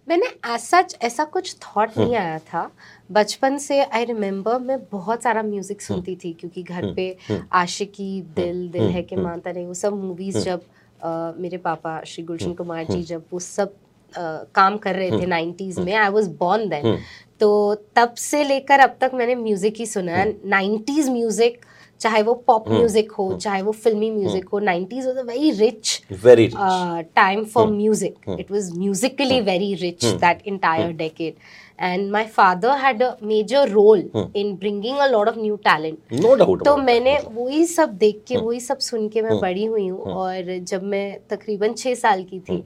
मैंने 0.08 0.26
एज 0.26 0.60
सच 0.60 0.96
ऐसा 1.02 1.24
कुछ 1.26 1.54
थॉट 1.62 1.96
नहीं 1.98 2.14
आया 2.16 2.38
था। 2.40 2.70
बचपन 3.10 3.56
से 3.58 3.80
आई 3.82 4.04
रिमेम्बर 4.04 4.58
मैं 4.60 4.78
बहुत 4.92 5.22
सारा 5.22 5.42
म्यूज़िक 5.42 5.80
सुनती 5.82 6.14
थी 6.16 6.32
क्योंकि 6.40 6.62
घर 6.62 6.92
पे 6.94 7.06
आशिकी 7.52 8.20
दिल 8.36 8.68
दिल 8.70 8.90
है 8.90 9.02
कि 9.02 9.16
मानता 9.18 9.52
नहीं 9.52 9.66
वो 9.66 9.74
सब 9.74 10.02
मूवीज़ 10.02 10.38
जब 10.38 10.60
अ, 11.00 11.08
मेरे 11.38 11.56
पापा 11.58 12.00
श्री 12.06 12.24
गुलशन 12.24 12.52
कुमार 12.54 12.84
जी 12.84 13.02
जब 13.04 13.24
वो 13.32 13.38
सब 13.40 13.74
काम 14.16 14.76
कर 14.78 14.94
रहे 14.94 15.10
थे 15.20 15.26
नाइन्टीज 15.26 15.78
में 15.78 15.94
आई 15.94 16.08
वॉज़ 16.08 16.30
बॉर्न 16.40 16.68
देन 16.68 16.98
तो 17.40 17.74
तब 17.96 18.14
से 18.18 18.42
लेकर 18.44 18.80
अब 18.80 18.96
तक 19.00 19.10
मैंने 19.14 19.34
म्यूज़िक 19.34 19.74
ही 19.78 19.86
सुना 19.86 20.12
है। 20.12 20.28
नाइन्टीज 20.50 21.08
म्यूज़िक 21.08 21.60
चाहे 22.00 22.22
वो 22.22 22.34
पॉप 22.46 22.68
म्यूज़िक 22.68 23.12
हो 23.18 23.32
चाहे 23.42 23.60
वो 23.62 23.72
फिल्मी 23.72 24.10
म्यूज़िक 24.10 24.48
हो 24.52 24.58
nineties 24.58 25.06
was 25.06 25.18
a 25.18 25.22
very 25.22 25.50
rich 25.50 26.00
very 26.24 26.48
uh, 26.48 27.02
time 27.18 27.44
for 27.54 27.66
music. 27.68 28.16
It 28.38 28.50
was 28.50 28.74
musically 28.74 29.40
very 29.52 29.70
rich 29.82 30.10
that 30.24 30.42
entire 30.44 30.92
decade. 30.92 31.38
And 31.78 32.10
my 32.10 32.24
father 32.34 32.74
had 32.82 33.02
a 33.02 33.08
major 33.30 33.62
role 33.70 34.02
in 34.34 34.52
bringing 34.56 35.00
a 35.06 35.08
lot 35.08 35.30
of 35.32 35.36
new 35.36 35.56
talent. 35.66 36.12
No 36.12 36.34
doubt 36.34 36.64
तो 36.64 36.76
मैंने 36.76 37.16
वही 37.32 37.64
सब 37.66 37.96
देख 37.98 38.22
के 38.28 38.36
वही 38.36 38.60
सब 38.60 38.78
सुन 38.86 39.08
के 39.08 39.22
मैं 39.22 39.38
बड़ी 39.40 39.64
हुई 39.64 39.86
हूँ 39.88 40.14
और 40.14 40.56
जब 40.70 40.82
मैं 40.94 41.06
तकरीबन 41.30 41.74
छः 41.78 41.94
साल 41.94 42.22
की 42.30 42.40
थी 42.40 42.62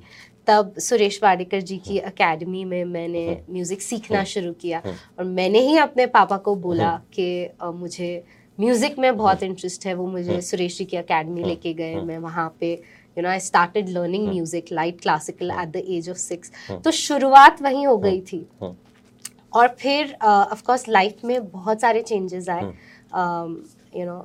तब 0.51 0.75
सुरेश 0.81 1.19
वाडेकर 1.23 1.61
जी 1.63 1.77
की 1.79 1.97
एकेडमी 2.11 2.65
में 2.65 2.85
मैंने 2.87 3.25
म्यूज़िक 3.51 3.83
सीखना 3.83 4.23
शुरू 4.27 4.53
किया। 4.61 4.83
और 5.19 5.25
मैंने 5.27 5.61
ही 5.69 5.77
अपने 5.79 6.07
पापा 6.15 6.37
को 6.47 6.55
बोला 6.67 6.91
कि 7.15 7.29
मुझे 7.63 8.13
म्यूज़िक 8.59 8.99
में 8.99 9.17
बहुत 9.17 9.43
इंटरेस्ट 9.43 9.87
है 9.87 9.95
वो 9.95 10.07
मुझे 10.09 10.41
सुरेश 10.43 10.79
जी 10.79 10.85
की 10.85 10.97
एकेडमी 10.97 11.45
लेके 11.45 11.73
गए 11.75 12.01
मैं 12.03 12.19
वहाँ 12.21 12.49
पे 12.61 12.73
you 13.17 13.23
know 13.23 13.29
I 13.29 13.41
started 13.41 13.89
learning 13.89 14.29
music 14.29 14.73
light 14.73 15.01
classical 15.01 15.51
at 15.53 15.69
the 15.69 15.83
age 15.89 16.11
of 16.11 16.19
six 16.19 16.53
तो 16.85 16.91
शुरुआत 16.99 17.63
वहीं 17.63 17.87
हो 17.87 17.97
गई 17.99 18.21
थी। 18.23 18.47
और 19.53 19.69
फिर 19.79 20.15
ऑफ़ 20.23 20.63
कोर्स 20.65 20.89
लाइफ 20.89 21.25
में 21.25 21.49
बहुत 21.51 21.81
सारे 21.81 22.03
चेंजेस 22.03 22.49
आए। 22.49 22.63
यू 23.97 24.07
नो 24.07 24.19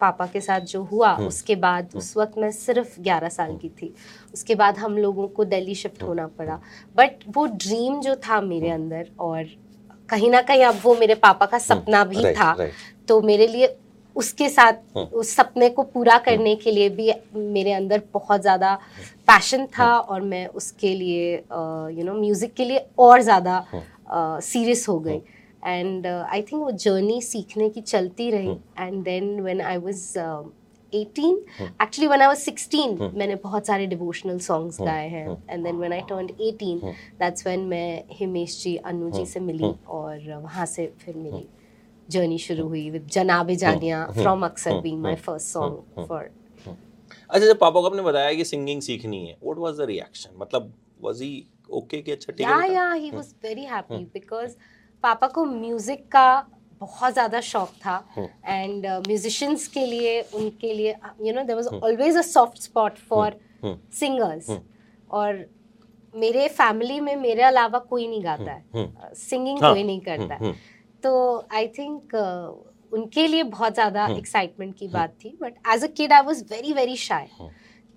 पापा 0.00 0.26
के 0.26 0.40
साथ 0.40 0.60
जो 0.68 0.82
हुआ 0.84 1.14
उसके 1.26 1.54
बाद 1.58 1.90
उस 1.96 2.16
वक्त 2.16 2.38
मैं 2.38 2.50
सिर्फ़ 2.52 3.00
11 3.02 3.28
साल 3.30 3.56
की 3.56 3.68
थी। 3.72 3.92
उसके 4.34 4.54
बाद 4.54 4.78
हम 4.78 4.96
लोगों 4.98 5.26
को 5.28 5.44
दिल्ली 5.46 5.74
शिफ्ट 5.76 6.02
होना 6.02 6.26
पड़ा। 6.38 6.60
बट 6.96 7.24
वो 7.36 7.46
ड्रीम 7.58 8.00
जो 8.00 8.14
था 8.18 8.40
मेरे 8.42 8.70
अंदर 8.70 9.08
और 9.20 9.44
कहीं 10.08 10.30
ना 10.30 10.40
कहीं 10.42 10.64
अब 10.64 10.80
वो 10.82 10.94
मेरे 10.96 11.14
पापा 11.16 11.46
का 11.46 11.58
सपना 11.60 12.04
भी 12.04 12.22
राइट, 12.22 12.36
था 12.36 12.52
राइट। 12.58 12.72
तो 13.08 13.20
मेरे 13.22 13.46
लिए 13.46 13.76
उसके 14.16 14.48
साथ 14.48 14.72
हम्म। 14.96 15.04
उस 15.18 15.34
सपने 15.36 15.68
को 15.70 15.82
पूरा 15.88 16.16
करने 16.20 16.54
के 16.56 16.70
लिए 16.70 16.88
भी 16.90 17.12
मेरे 17.34 17.72
अंदर 17.72 18.02
बहुत 18.14 18.40
ज़्यादा 18.40 18.74
पैशन 19.28 19.66
था 19.78 19.90
और 19.96 20.20
मैं 20.22 20.46
उसके 20.58 20.94
लिए 20.94 21.34
यू 21.34 22.04
नो 22.04 22.14
म्यूज़िक 22.14 22.54
के 22.54 22.64
लिए 22.64 22.84
और 22.98 23.22
ज़्यादा 23.22 23.64
सीरियस 24.42 24.88
हो 24.88 24.98
गई। 25.00 25.20
एंड 25.66 26.06
आई 26.06 26.42
थिंक 26.42 26.62
वो 26.62 26.70
जर्नी 26.84 27.20
सीखने 27.22 27.68
की 27.70 27.80
चलती 27.80 28.30
रही. 28.30 28.56
And 28.78 29.02
then 29.04 29.40
when 29.40 29.60
I 29.60 29.76
was 29.76 30.02
18 30.92 31.36
actually 31.82 32.06
when 32.06 32.20
I 32.20 32.26
was 32.26 32.44
16 32.48 33.12
मैंने 33.14 33.34
बहुत 33.44 33.66
सारे 33.66 33.86
डिवोशनल 33.86 34.38
सॉन्ग्स 34.46 34.80
गाए 34.80 35.08
हैं. 35.08 35.26
And 35.50 35.64
then 35.64 35.76
when 35.76 35.92
I 35.92 36.00
turned 36.08 36.30
18 36.40 36.82
that's 37.20 37.46
when 37.46 37.60
मैं 37.68 38.04
हिमेश 38.12 38.62
जी 38.62 38.76
अनु 38.76 39.10
जी 39.10 39.24
से 39.26 39.40
मिली 39.40 39.72
और 39.88 40.28
वहाँ 40.32 40.66
से 40.66 40.92
फिर 41.04 41.16
मेरी 41.16 41.46
जर्नी 42.08 42.38
शुरू 42.38 42.66
हुई 42.68 42.88
विद 42.90 43.06
जनाबे 43.12 43.56
जानिया 43.56 44.04
from 44.12 44.44
Aksar 44.44 44.80
being 44.80 45.00
my 45.02 45.14
first 45.26 45.48
song 45.48 46.06
for 46.08 46.30
अच्छा 47.30 47.46
जब 47.46 47.58
पापा 47.58 47.80
को 47.80 47.86
आपने 47.86 48.02
बताया 48.02 48.32
कि 48.34 48.44
सिंगिंग 48.44 48.80
सीखनी 48.82 49.24
है 49.26 49.36
व्हाट 49.42 49.58
वाज 49.58 49.76
द 49.78 49.86
रिएक्शन 49.88 50.30
मतलब 50.38 50.72
वाज 51.02 51.20
ही 51.22 51.32
ओके 51.72 52.00
कि 52.02 52.12
अच्छा 52.12 52.32
ठीक 52.32 52.46
है 52.46 52.52
या? 52.52 52.64
या 52.72 52.92
he 52.92 53.10
was 53.10 53.34
very 53.44 53.64
happy 53.64 54.04
because 54.14 54.56
पापा 55.04 55.26
को 55.28 55.44
म्यूज़िक 55.44 56.06
का 56.12 56.26
बहुत 56.80 57.12
ज़्यादा 57.12 57.40
शौक 57.40 57.68
था 57.84 57.96
एंड 58.18 58.86
म्यूजिशियंस 59.06 59.66
के 59.68 59.84
लिए 59.86 60.20
उनके 60.34 60.72
लिए 60.74 60.94
you 61.22 61.32
know 61.34 61.42
there 61.42 61.56
was 61.56 61.66
always 61.82 62.16
a 62.16 62.22
soft 62.22 62.62
spot 62.62 62.98
for 63.08 63.36
singers 63.94 64.50
और 65.10 65.44
मेरे 66.14 66.46
फैमिली 66.48 67.00
में 67.00 67.14
मेरे 67.16 67.42
अलावा 67.42 67.78
कोई 67.90 68.06
नहीं 68.08 68.24
गाता 68.24 68.52
है। 68.52 69.14
सिंगिंग 69.14 69.62
हाँ, 69.62 69.72
कोई 69.72 69.82
नहीं 69.82 70.00
करता 70.00 70.34
है। 70.34 70.40
हम्म, 70.40 70.52
तो 71.02 71.46
आई 71.54 71.66
थिंक 71.78 72.14
उनके 72.92 73.26
लिए 73.26 73.42
बहुत 73.42 73.74
ज़्यादा 73.74 74.06
एक्साइटमेंट 74.10 74.74
की 74.78 74.88
बात 74.88 75.14
थी 75.24 75.36
but 75.42 75.54
as 75.74 75.84
a 75.84 75.86
kid 75.96 76.12
I 76.12 76.22
was 76.22 76.42
very 76.50 76.72
very 76.72 76.96
shy 76.98 77.28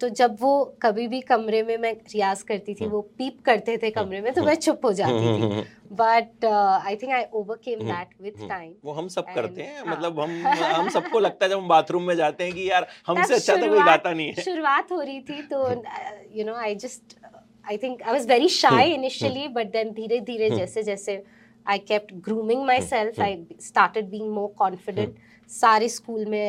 तो 0.02 0.08
जब 0.10 0.36
वो 0.40 0.54
कभी 0.82 1.08
भी 1.08 1.20
कमरे 1.22 1.62
में 1.64 1.78
मैं 1.78 1.92
रियाज 1.94 2.42
करती 2.44 2.74
थी 2.74 2.86
वो 2.88 3.02
पीप 3.18 3.42
करते 3.46 3.78
थे 3.78 3.90
कमरे 3.92 4.22
में 4.22 4.32
तो 4.34 4.44
मैं 4.44 4.56
चुप 4.56 4.86
हो 4.86 4.92
जाती 4.94 5.34
थी। 5.42 5.62
But 6.02 6.46
I 6.46 6.96
think 6.96 7.12
I 7.14 7.24
overcame 7.34 7.80
that 7.80 8.10
with 8.22 8.48
time 8.50 8.74
वो 8.86 8.94
हम 8.94 9.08
सब 9.08 9.26
And, 9.26 9.36
करते 9.36 9.62
हैं 9.62 9.84
हाँ। 9.86 9.96
मतलब 9.96 10.20
हम 10.20 10.32
हम 10.48 10.90
सबको 10.90 11.20
लगता 11.20 11.46
है 11.46 11.50
जब 11.52 11.58
हम 11.58 11.68
बाथरूम 11.68 12.04
में 12.04 12.16
जाते 12.16 12.44
हैं 12.44 12.54
कि 12.54 12.70
यार 12.70 12.88
हमसे 13.08 13.34
अच्छा 13.36 13.56
तो 13.56 13.70
कोई 13.70 13.80
गाता 13.80 14.12
नहीं 14.14 14.28
है। 14.28 14.44
शुरुआत 14.44 14.92
हो 14.92 15.02
रही 15.02 15.20
थी 15.22 15.42
तो 15.54 15.68
you 16.38 16.46
know 16.46 16.56
I 16.56 16.76
just 16.86 17.18
I 17.66 17.78
think 17.84 18.02
I 18.02 18.12
was 18.14 18.28
very 18.28 18.48
shy 18.50 18.84
hmm, 18.84 18.94
initially 18.94 19.48
but 19.50 19.72
then 19.72 19.92
धीरे 19.94 20.20
धीरे 20.32 20.50
जैसे 20.50 20.84
जैसे 20.84 21.24
I 21.66 21.78
kept 21.92 22.14
grooming 22.24 22.66
myself 22.88 23.20
I 23.22 23.46
started 23.62 24.10
being 24.10 24.32
more 24.34 24.54
confident 24.58 25.16
सारे 25.50 25.88
स्कूल 25.90 26.26
में 26.26 26.48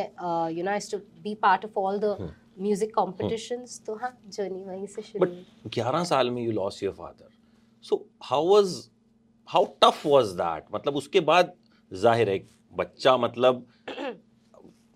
you 0.56 0.64
know 0.64 0.70
I 0.70 0.78
to 0.92 0.98
be 1.22 1.34
part 1.42 1.64
of 1.64 1.78
all 1.80 1.98
the 1.98 2.32
music 2.58 2.94
competitions 2.94 3.80
तो 3.86 3.94
हाँ 3.96 4.16
journey 4.26 4.64
वहीं 4.64 4.86
से 4.86 5.02
शुरू 5.02 5.24
बट 5.24 5.30
हुई। 5.30 5.70
11 5.74 6.04
साल 6.04 6.30
में 6.30 6.42
you 6.42 6.52
loss 6.52 6.82
your 6.82 6.94
father 6.94 7.28
so 7.84 8.04
how 8.24 8.48
was 8.48 8.74
how 9.48 9.64
tough 9.82 10.06
was 10.06 10.26
that 10.34 10.64
मतलब 10.74 10.96
उसके 10.96 11.20
बाद 11.30 11.52
ज़ाहिर 11.92 12.30
है 12.30 12.38
बच्चा 12.72 13.16
मतलब 13.16 13.66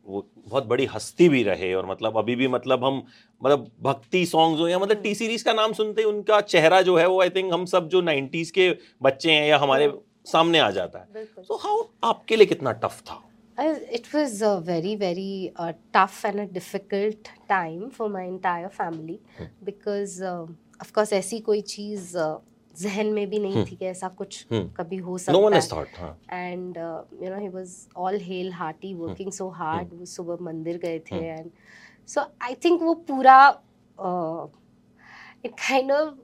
वो 0.06 0.20
बहुत 0.38 0.66
बड़ी 0.66 0.84
हस्ती 0.86 1.28
भी 1.28 1.42
रहे 1.42 1.72
और 1.74 1.86
मतलब 1.86 2.16
अभी 2.18 2.34
भी 2.36 2.48
मतलब 2.48 2.84
हम 2.84 3.02
मतलब 3.42 3.70
भक्ति 3.82 4.24
सॉन्ग्स 4.26 4.60
हो 4.60 4.68
या 4.68 4.78
मतलब 4.78 5.02
टी 5.02 5.14
सीरीज़ 5.14 5.44
का 5.44 5.52
नाम 5.52 5.72
सुनते 5.72 6.02
ही 6.02 6.08
उनका 6.08 6.40
चेहरा 6.42 6.80
जो 6.82 6.96
है 6.96 7.06
वो 7.06 7.20
आई 7.22 7.30
थिंक 7.30 7.52
हम 7.52 7.64
सब 7.66 7.88
जो 7.88 8.00
90s 8.02 8.50
के 8.50 8.70
बच्चे 9.02 9.32
हैं 9.32 9.46
या 9.48 9.58
हमारे 9.58 9.92
सामने 10.26 10.58
आ 10.58 10.70
जाता 10.70 10.98
है। 10.98 11.24
सो 11.24 11.56
हाउ 11.56 11.82
आपके 12.04 12.36
लिए 12.36 12.46
कितना 12.46 12.72
टफ 12.84 13.00
था? 13.00 13.22
It 13.57 14.12
was 14.12 14.41
a 14.41 14.60
very, 14.62 14.95
very 14.95 15.53
uh, 15.55 15.74
tough 15.91 16.25
and 16.25 16.39
a 16.39 16.48
difficult 16.48 17.29
time 17.48 17.91
for 17.91 18.10
my 18.10 18.24
entire 18.24 18.69
family 18.69 19.19
because, 19.63 20.22
uh, 20.22 20.48
of 20.79 20.93
course, 20.93 21.13
ऐसी 21.13 21.39
कोई 21.41 21.62
चीज़ 21.62 22.17
uh, 22.17 22.39
जहन 22.75 23.07
में 23.13 23.29
भी 23.29 23.39
नहीं 23.39 23.65
थी 23.65 23.75
कि 23.75 23.86
ऐसा 23.86 24.07
कुछ 24.17 24.45
हम्म। 24.51 24.67
कभी 24.77 24.98
हो 24.98 25.17
नो 25.29 25.39
वन 25.39 25.60
सकता 25.60 25.60
इज 25.60 25.63
है 25.63 25.77
थॉट 25.77 26.00
हाँ 26.00 26.17
and 26.33 26.77
you 26.77 27.29
know 27.29 27.39
he 27.39 27.50
was 27.50 27.75
all 27.98 28.17
hale 28.22 28.51
hearty 28.53 28.93
working 28.93 29.31
so 29.31 29.50
hard 29.60 29.93
वो 29.93 30.05
सुबह 30.13 30.43
मंदिर 30.45 30.77
गए 30.86 31.00
थे 31.12 31.19
एंड 31.25 31.51
सो 32.13 32.22
आई 32.43 32.55
थिंक 32.65 32.81
वो 32.81 32.93
पूरा 33.12 33.38
it 35.45 35.53
kind 35.60 35.91
of 35.91 36.17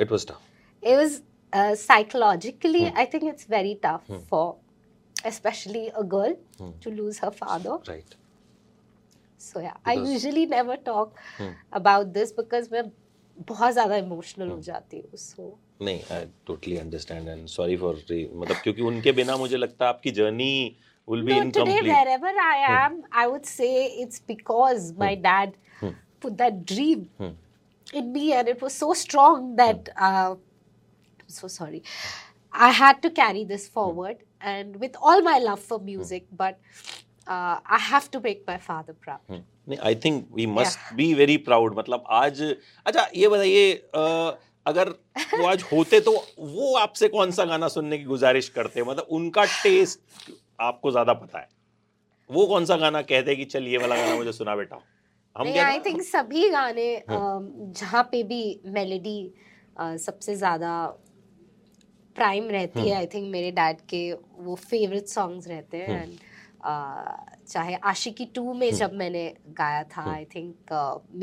it 0.00 0.12
was 0.12 0.26
tough 0.26 0.46
it 0.82 0.96
was 0.98 1.14
uh, 1.52 1.74
psychologically 1.74 2.80
i 3.02 3.04
think 3.12 3.24
it's 3.30 3.46
very 3.52 3.70
tough 3.84 4.10
for 4.28 4.42
especially 5.24 5.84
a 6.00 6.04
girl 6.14 6.34
to 6.82 6.90
lose 7.00 7.18
her 7.24 7.30
father 7.42 7.76
right 7.88 8.14
so 9.46 9.60
yeah 9.64 9.74
i 9.84 9.94
Because- 9.94 10.12
usually 10.12 10.46
never 10.52 10.76
talk 10.90 11.18
about 11.80 12.12
this 12.18 12.32
because 12.40 12.70
मैं 12.72 12.82
बहुत 13.48 13.72
ज़्यादा 13.72 13.96
emotional 13.96 14.48
हो 14.50 14.60
जाती 14.68 14.98
हूँ 15.00 15.18
so 15.24 15.48
नहीं 15.82 16.02
I 16.14 16.24
totally 16.46 16.76
understand 16.76 17.28
and 17.28 17.46
sorry 17.48 17.76
for 17.82 18.02
मतलब 18.12 18.56
क्योंकि 18.62 18.82
उनके 18.82 19.12
बिना 19.18 19.36
मुझे 19.42 19.56
लगता 19.56 19.84
है 19.84 19.88
आपकी 19.88 20.10
journey 20.20 20.52
will 21.10 21.22
be 21.24 21.32
no, 21.32 21.36
today 21.36 21.44
incomplete 21.44 21.92
wherever 21.92 22.32
i 22.46 22.56
am 22.78 22.96
i 23.24 23.26
would 23.32 23.46
say 23.50 23.70
it's 24.04 24.24
because 24.32 24.88
my 25.04 25.12
dad 25.28 25.54
put 26.24 26.36
that 26.42 26.56
dream 26.72 27.04
in 28.00 28.12
me 28.16 28.24
and 28.38 28.48
it 28.54 28.64
was 28.66 28.78
so 28.84 28.88
strong 29.02 29.44
that 29.60 29.90
uh, 30.06 30.30
i'm 30.30 31.36
so 31.36 31.50
sorry 31.58 31.82
i 32.68 32.70
had 32.80 33.00
to 33.06 33.10
carry 33.20 33.44
this 33.52 33.68
forward 33.76 34.24
and 34.51 34.75
with 34.83 34.95
all 35.01 35.21
my 35.21 35.39
love 35.39 35.59
for 35.71 35.79
music 35.79 36.25
but 36.43 36.59
uh, 37.27 37.55
i 37.77 37.79
have 37.89 38.09
to 38.11 38.21
make 38.27 38.45
my 38.47 38.57
father 38.69 38.95
proud. 39.07 39.41
नहीं 39.69 39.77
I 39.79 39.95
think 40.03 40.27
we 40.35 40.45
must 40.53 40.93
be 40.95 41.13
very 41.13 41.37
proud 41.43 41.77
मतलब 41.77 42.03
आज 42.11 42.41
अच्छा 42.41 43.07
ये 43.15 43.27
बताइए 43.29 43.71
अगर 44.65 44.89
वो 45.33 45.45
आज 45.47 45.63
होते 45.71 45.99
तो 45.99 46.11
वो 46.39 46.73
आपसे 46.77 47.07
कौन 47.07 47.31
सा 47.37 47.45
गाना 47.45 47.67
सुनने 47.67 47.97
की 47.97 48.03
गुजारिश 48.05 48.49
करते 48.57 48.83
मतलब 48.83 49.07
उनका 49.19 49.45
टेस्ट 49.63 50.31
आपको 50.61 50.91
ज़्यादा 50.91 51.13
पता 51.13 51.39
है। 51.39 51.47
वो 52.29 52.45
कौन 52.47 52.65
सा 52.65 52.77
गाना 52.77 53.01
कहते 53.01 53.35
कि 53.35 53.45
चल 53.45 53.67
ये 53.67 53.77
वाला 53.77 53.95
गाना 53.95 54.15
मुझे 54.15 54.31
सुना 54.31 54.55
बेटा। 54.55 54.81
हम 55.35 55.47
नहीं 55.47 55.59
आई 55.59 55.79
थिंक 55.85 56.01
सभी 56.01 56.49
गाने 56.49 56.87
um, 57.09 57.47
जहाँ 57.79 58.03
पे 58.11 58.23
भी 58.23 58.43
मेलेडी 58.75 59.33
सबसे 59.79 60.35
ज़्यादा 60.35 60.73
प्राइम 62.15 62.49
रहती 62.49 62.87
है 62.87 62.95
आई 62.95 63.05
थिंक 63.13 63.31
मेरे 63.31 63.51
डैड 63.51 63.81
के 63.89 64.01
वो 64.39 64.55
फेवरेट 64.55 65.07
सॉन्ग्स 65.07 65.47
रहते 65.47 65.77
हैं 65.77 66.01
एंड 66.03 66.17
चाहे 67.47 67.75
आशिकी 67.91 68.25
टू 68.35 68.53
में 68.53 68.69
जब 68.75 68.93
मैंने 68.93 69.23
गाया 69.57 69.83
था 69.95 70.03
आई 70.11 70.25
थिंक 70.35 70.73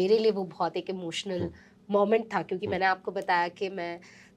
मेरे 0.01 0.19
लिए 0.19 0.31
वो 0.39 0.45
बहुत 0.45 0.77
एक 0.77 0.91
इमोशनल 0.91 1.51
मोमेंट 1.91 2.33
था 2.35 2.43
क्योंकि 2.43 2.67
मैंने 2.67 2.87
आपको 2.87 3.13
बताया 3.13 3.49
कि 3.61 3.69
मैं 3.69 3.93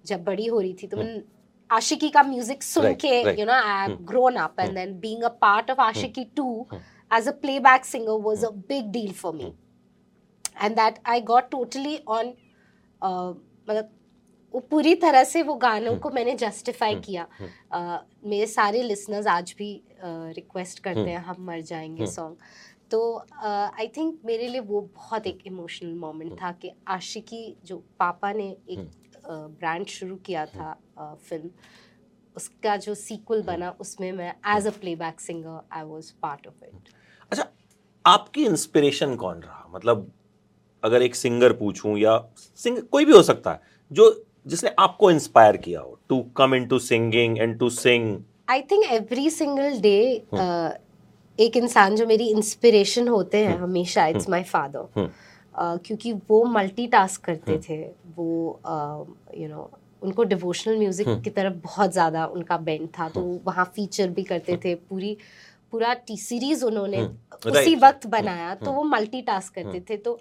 जब 0.06 0.24
बड़ी 0.24 0.46
हो 0.46 0.60
रही 0.60 0.74
थी 0.84 0.88
तो 0.88 0.98
मैं 0.98 1.22
आशिकी 1.70 2.10
का 2.10 2.24
म्यूज़िक 2.24 2.64
सुन 2.64 2.94
के 3.06 3.18
you 3.40 3.46
know 3.46 3.54
I 3.54 3.96
grown 4.12 4.36
up 4.46 4.60
and 4.60 4.74
then 4.76 5.00
being 5.00 5.24
a 5.24 5.30
part 5.42 5.72
of 5.72 5.82
Aashiqui 5.82 6.26
two 6.38 6.68
as 7.12 7.28
a 7.28 7.68
singer 7.84 8.18
was 8.30 8.44
a 8.44 8.52
big 8.72 8.92
deal 8.92 9.14
for 9.24 9.34
me. 9.34 9.54
and 10.56 10.78
that 10.78 11.00
I 11.06 11.20
got 11.20 11.52
totally 11.52 12.02
on 12.08 12.34
uh, 13.02 13.34
मतलब 13.68 13.90
वो 14.54 14.60
पूरी 14.60 14.96
तरह 14.96 15.24
से 15.24 15.42
वो 15.44 15.54
गानों 15.56 15.96
को 15.98 16.10
मैंने 16.10 16.36
जस्टिफाई 16.36 16.96
किया। 16.96 17.28
uh, 17.76 18.00
मेरे 18.26 18.48
सारे 18.48 18.84
लिसनर्स 18.84 19.28
आज 19.28 19.56
भी 19.58 19.72
रिक्वेस्ट 20.04 20.80
करते 20.80 21.10
हैं 21.10 21.24
हम 21.26 21.36
मर 21.40 21.62
जाएँगे 21.62 22.08
सॉन्ग 22.08 22.38
तो 22.92 23.18
आई 23.44 23.88
थिंक 23.88 24.20
मेरे 24.26 24.48
लिए 24.48 24.60
वो 24.62 24.82
बहुत 24.96 25.28
एक 25.28 25.40
इमोशनल 25.46 25.94
मोमेंट 25.94 26.34
था 26.42 26.52
कि 26.52 26.72
आशिकी 26.88 27.58
जो 27.66 27.78
पापा 28.00 28.32
ने 28.34 28.50
एक 28.70 28.90
ब्रांड 29.28 29.86
शुरू 29.86 30.16
किया 30.16 30.46
था 30.46 30.74
फ़िल्म 31.00 31.50
उसका 32.36 32.76
जो 32.78 32.96
सीक्वल 32.96 33.42
बना 33.42 33.70
उसमें 33.80 34.12
मैं 34.12 34.34
as 34.58 34.68
a 34.68 34.72
playback 34.72 35.20
singer 35.20 35.60
I 35.72 35.84
was 35.84 36.12
part 36.12 36.48
of 36.48 36.66
it 36.66 36.90
अच्छा 37.32 37.48
आपकी 38.06 38.46
इंस्पिरेशन 38.46 39.16
कौन 39.16 39.40
रहा? 39.40 39.68
मतलब 39.72 40.12
अगर 40.84 41.02
एक 41.02 41.16
सिंगर 41.16 41.54
पूछूँ 41.54 41.98
या 41.98 42.18
सिंगर 42.38 42.82
कोई 42.82 43.06
भी 43.06 43.14
हो 43.14 43.22
सकता 43.24 43.52
है 43.52 43.62
जो 43.92 44.10
जिसने 44.46 44.74
आपको 44.80 45.12
इंस्पायर 45.12 45.58
किया 45.58 45.80
हो 45.80 46.00
to 46.10 46.22
come 46.38 46.56
into 46.56 46.80
singing 46.82 47.38
and 47.40 47.58
to 47.60 47.70
sing 47.72 48.18
I 48.50 48.62
think 48.72 48.86
every 48.92 49.30
single 49.30 49.80
day 49.82 50.00
एक 51.40 51.58
इंसान 51.58 51.96
जो 51.96 52.06
मेरी 52.08 52.28
इंस्पिरेशन 52.30 53.08
होते 53.08 53.46
हैं 53.46 53.58
हमेशा 53.60 54.06
इट्स 54.08 54.30
माय 54.30 54.44
फादर 54.44 55.10
क्योंकि 55.56 56.12
वो 56.30 56.44
मल्टीटास्क 56.50 57.24
करते 57.26 57.58
थे 57.70 57.82
वो 58.16 58.60
यू 59.38 59.48
नो 59.48 59.70
उनको 60.02 60.24
डिवोशनल 60.26 60.78
म्यूज़िक 60.78 61.08
की 61.24 61.30
तरफ़ 61.30 61.54
बहुत 61.64 61.92
ज़्यादा 61.94 62.26
उनका 62.28 62.58
बेंड 62.60 62.88
था 63.00 63.08
तो 63.10 63.22
वहाँ 63.46 63.66
फीचर 63.76 64.10
भी 64.10 64.24
करते 64.24 64.58
थे 64.66 64.76
पूरी 64.90 65.18
पूरा 65.72 65.94
टी 66.08 66.16
सीरीज़ 66.18 66.64
उन्होंने 66.66 66.98
उसी 67.52 67.76
वक्त 67.76 68.06
बनाया 68.08 68.54
तो 68.56 68.72
वो 68.72 68.84
मल्टीटास्क 68.86 69.54
करते 69.56 69.80
थे 69.90 69.98
तो 69.98 70.20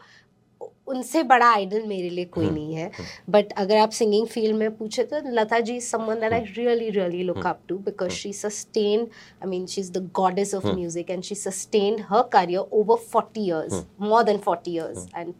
उनसे 0.88 1.22
बड़ा 1.22 1.50
आइडल 1.52 1.82
मेरे 1.86 2.08
लिए 2.10 2.24
कोई 2.36 2.44
हम्म, 2.44 2.54
नहीं 2.54 2.74
है। 2.74 2.90
बट 3.30 3.52
अगर 3.62 3.76
आप 3.76 3.90
सिंगिंग 3.98 4.26
फ़ील्ड 4.26 4.56
में 4.56 4.76
पूछे 4.76 5.04
तो 5.12 5.20
Lata 5.34 5.60
ji 5.68 5.80
someone 5.80 6.20
that 6.20 6.32
I 6.32 6.44
really 6.56 6.90
really 6.90 7.22
look 7.22 7.46
up 7.46 7.60
to 7.68 7.76
because 7.88 8.10
she 8.12 8.32
sustained 8.32 9.08
I 9.42 9.48
mean 9.50 9.66
she 9.66 9.80
is 9.80 9.92
the 9.92 10.08
goddess 10.16 10.54
of 10.54 10.66
music 10.66 11.10
and 11.10 11.22
she 11.22 11.34
sustained 11.34 12.04
her 12.10 12.22
career 12.32 12.68
over 12.80 12.98
40 13.14 13.46
years 13.46 13.78
more 14.10 14.22
than 14.30 14.38
40 14.48 14.74
years 14.74 15.06
and 15.20 15.34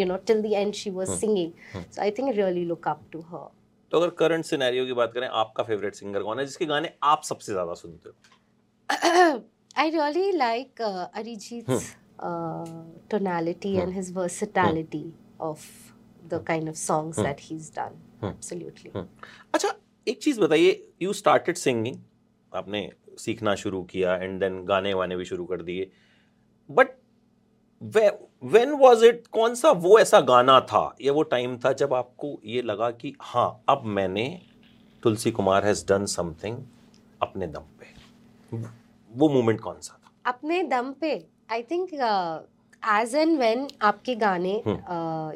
you 0.00 0.06
know 0.10 0.16
till 0.30 0.42
the 0.46 0.54
end 0.62 0.76
she 0.80 0.90
was 0.98 1.12
singing. 1.20 1.52
so 1.90 2.02
i 2.02 2.10
think 2.10 2.30
I 2.32 2.36
really 2.40 2.64
look 2.72 2.86
up 2.94 3.06
to 3.14 3.22
her. 3.32 3.46
तो 3.92 3.98
अगर 3.98 4.10
current 4.18 4.44
scenario 4.44 4.86
की 4.86 4.92
बात 4.92 5.12
करें 5.14 5.26
आपका 5.42 5.62
favourite 5.64 5.94
singer 5.94 6.22
कौन 6.22 6.38
है 6.38 6.44
जिसके 6.46 6.66
गाने 6.66 6.90
आप 7.12 7.22
सबसे 7.24 7.52
ज़्यादा 7.52 7.74
सुनते 7.74 8.08
हो? 8.08 9.38
I 9.76 9.90
really 9.94 10.32
like 10.38 10.80
uh, 10.80 11.06
Arijit's 11.20 11.84
uh, 12.20 12.66
tonality 13.08 13.78
and 13.78 13.94
his 13.94 14.10
versatility 14.10 15.14
of 15.40 15.66
the 16.28 16.40
kind 16.40 16.68
of 16.68 16.76
songs 16.76 17.16
that 17.16 17.40
he's 17.40 17.70
done. 17.70 17.96
Absolutely. 18.22 18.90
अच्छा 19.54 19.74
एक 20.06 20.22
चीज़ 20.22 20.40
बताइए 20.40 20.70
यू 21.02 21.12
स्टार्टेड 21.12 21.56
सिंगिंग 21.56 21.96
आपने 22.52 22.88
सीखना 23.18 23.54
शुरू 23.54 23.82
किया 23.90 24.14
एंड 24.16 24.38
देन 24.40 24.64
गाने 24.66 24.94
वाने 24.94 25.16
भी 25.16 25.24
शुरू 25.24 25.44
कर 25.44 25.62
दिए 25.62 25.90
बट 26.70 26.96
व्हेन 27.80 28.72
वाज 28.80 29.04
इट 29.04 29.26
कौन 29.32 29.54
सा 29.54 29.70
वो 29.84 29.98
ऐसा 29.98 30.20
गाना 30.32 30.60
था 30.72 30.82
या 31.02 31.12
वो 31.12 31.22
टाइम 31.34 31.58
था 31.64 31.72
जब 31.82 31.94
आपको 31.94 32.38
ये 32.44 32.62
लगा 32.62 32.90
कि 33.00 33.14
हाँ 33.20 33.48
अब 33.68 33.84
मैंने 33.98 34.28
Tulsi 35.02 35.30
Kumar 35.30 35.66
has 35.66 35.86
done 35.88 36.06
something 36.16 36.58
अपने 37.22 37.46
दम 37.46 37.64
पे 37.80 38.66
वो 39.10 39.28
मोमेंट 39.28 39.60
कौन 39.60 39.80
सा 39.80 39.98
था 40.04 40.12
अपने 40.30 40.62
दम 40.68 40.92
पे 41.00 41.14
I 41.48 41.62
think 41.62 41.92
as 42.82 43.14
and 43.14 43.38
when 43.38 43.66
आपके 43.82 44.14
गाने 44.16 44.54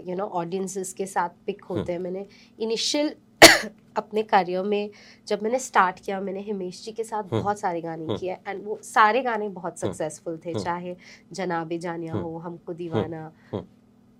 यू 0.08 0.16
नो 0.16 0.24
ऑडियंसिस 0.40 0.92
के 0.92 1.06
साथ 1.06 1.44
पिक 1.46 1.64
होते 1.64 1.92
हैं 1.92 1.98
मैंने 1.98 2.26
इनिशियल 2.58 3.14
अपने 3.96 4.22
करियर 4.22 4.62
में 4.64 4.90
जब 5.28 5.42
मैंने 5.42 5.58
स्टार्ट 5.58 5.98
किया 6.04 6.20
मैंने 6.20 6.40
हिमेश 6.40 6.82
जी 6.84 6.92
के 6.92 7.04
साथ 7.04 7.22
बहुत 7.30 7.58
सारे 7.60 7.80
गाने 7.80 8.16
किए 8.18 8.36
एंड 8.48 8.64
वो 8.64 8.78
सारे 8.82 9.22
गाने 9.22 9.48
बहुत 9.56 9.78
सक्सेसफुल 9.78 10.38
थे 10.46 10.54
चाहे 10.58 10.96
जनाबे 11.32 11.78
जानिया 11.78 12.14
हो 12.14 12.36
हमको 12.38 12.74
दीवाना 12.74 13.30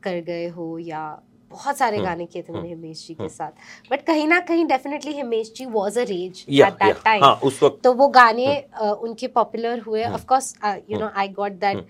कर 0.03 0.21
गए 0.27 0.49
हो 0.49 0.67
या 0.79 1.05
बहुत 1.53 1.79
सारे 1.79 1.99
गाने 2.01 2.27
किए 2.27 2.43
थे 2.43 2.53
मैंने 2.53 2.69
हिमेश 2.69 3.07
जी 3.07 3.15
के 3.15 3.29
साथ। 3.29 3.91
बट 3.91 4.03
कहीं 4.07 4.27
ना 4.29 4.39
कहीं 4.49 4.65
definitely 4.67 5.13
Himesh 5.13 5.53
ji 5.57 5.67
was 5.71 5.99
a 5.99 6.03
rage 6.11 6.45
at 6.51 6.73
that 6.83 7.03
time 7.05 7.25
हाँ 7.25 7.35
उस 7.45 7.63
वक्त। 7.63 7.83
तो 7.85 7.93
वो 7.93 8.09
गाने 8.11 8.47
uh, 8.83 8.93
उनके 8.93 9.27
पॉपुलर 9.37 9.81
हुए। 9.87 10.05
Of 10.05 10.25
course 10.27 10.55
you 10.91 10.99
know 10.99 11.11
I 11.17 11.29
got 11.41 11.53
that 11.61 11.87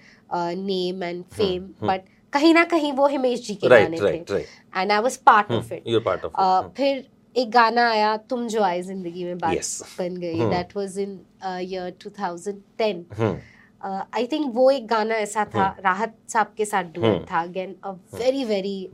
name 0.58 1.02
and 1.04 1.24
fame 1.32 1.68
but 1.86 2.04
कहीं 2.32 2.52
ना 2.54 2.64
कहीं 2.64 2.92
वो 2.92 3.06
हिमेश 3.08 3.46
जी 3.46 3.54
के 3.54 3.68
राइट 3.68 3.84
गाने 3.84 4.00
राइट 4.00 4.30
थे। 4.30 4.44
And 4.76 4.92
I 4.92 4.98
was 5.00 5.16
part 5.26 5.50
of 5.52 5.72
it 5.74 5.88
you 5.88 6.00
part 6.00 6.24
of 6.24 6.68
फिर 6.76 7.08
एक 7.36 7.50
गाना 7.50 7.88
आया 7.90 8.16
तुम 8.30 8.46
जो 8.48 8.62
आए 8.62 8.80
ज़िंदगी 8.82 9.24
में 9.24 9.38
बात 9.38 9.54
Yes. 9.54 9.68
बन 9.98 10.16
गई. 10.20 10.38
That 10.50 10.76
was 10.76 10.98
in 10.98 11.18
year 11.60 11.94
2010 12.04 13.04
hmm. 13.18 14.00
I 14.14 14.26
think 14.32 14.50
वो 14.54 14.70
एक 14.70 14.86
गाना 14.86 15.14
ऐसा 15.16 15.44
था 15.54 15.64
राहत 15.84 16.14
साहब 16.28 16.52
के 16.56 16.64
साथ 16.64 16.92
डुएट. 16.94 17.22
था। 17.30 17.40
Again 17.42 17.74
a 17.84 17.90
very 18.14 18.44
very 18.44 18.90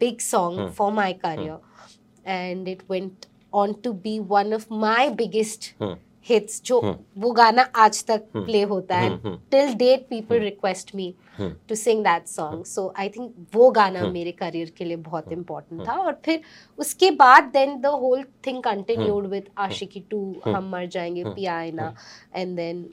big 0.00 0.18
song 0.20 0.68
for 0.72 0.92
my 0.92 1.12
career 1.12 2.30
and 2.30 2.68
it 2.68 2.82
went 2.90 3.26
on 3.54 3.72
to 3.84 3.92
be 3.92 4.18
one 4.18 4.54
of 4.54 4.66
my 4.72 5.08
biggest 5.10 5.74
hmm 5.82 5.96
hits 6.28 6.62
जो 6.64 6.80
वो 7.18 7.30
गाना 7.32 7.62
आज 7.62 8.04
तक 8.06 8.24
प्ले 8.36 8.62
होता 8.62 8.96
है। 8.96 9.36
Till 9.50 9.72
date 9.74 10.06
people 10.08 10.38
request 10.38 10.94
me. 10.94 11.14
To 11.40 11.74
sing 11.74 12.02
that 12.04 12.26
song 12.26 12.64
so 12.64 12.92
I 12.98 13.08
think 13.08 13.46
वो 13.54 13.70
गाना 13.70 14.06
मेरे 14.06 14.32
करियर 14.32 14.72
के 14.78 14.84
लिए 14.84 14.96
बहुत 14.96 15.32
इम्पोर्टेंट 15.32 15.86
था. 15.88 15.92
और 15.92 16.20
फिर 16.24 16.40
उसके 16.78 17.10
बाद 17.10 17.44
then 17.52 17.80
the 17.80 17.86
whole 17.86 18.24
thing 18.46 18.62
continued 18.62 19.26
with 19.26 19.48
Aashiqui 19.58 20.00
two 20.10 20.20
हम 20.46 20.70
मर 20.70 20.86
जाएँगे 20.86 21.24
पियाना 21.24 21.94
and 22.34 22.56
then 22.56 22.88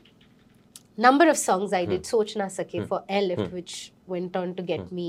number 0.97 1.25
of 1.29 1.37
songs 1.37 1.73
I 1.73 1.85
did 1.85 2.07
Soch 2.09 2.31
Na 2.37 2.45
Sake 2.53 2.71
for 2.91 2.97
Airlift 3.07 3.51
which 3.55 3.73
went 4.07 4.37
on 4.39 4.53
to 4.55 4.63
get 4.69 4.91
me 4.91 5.03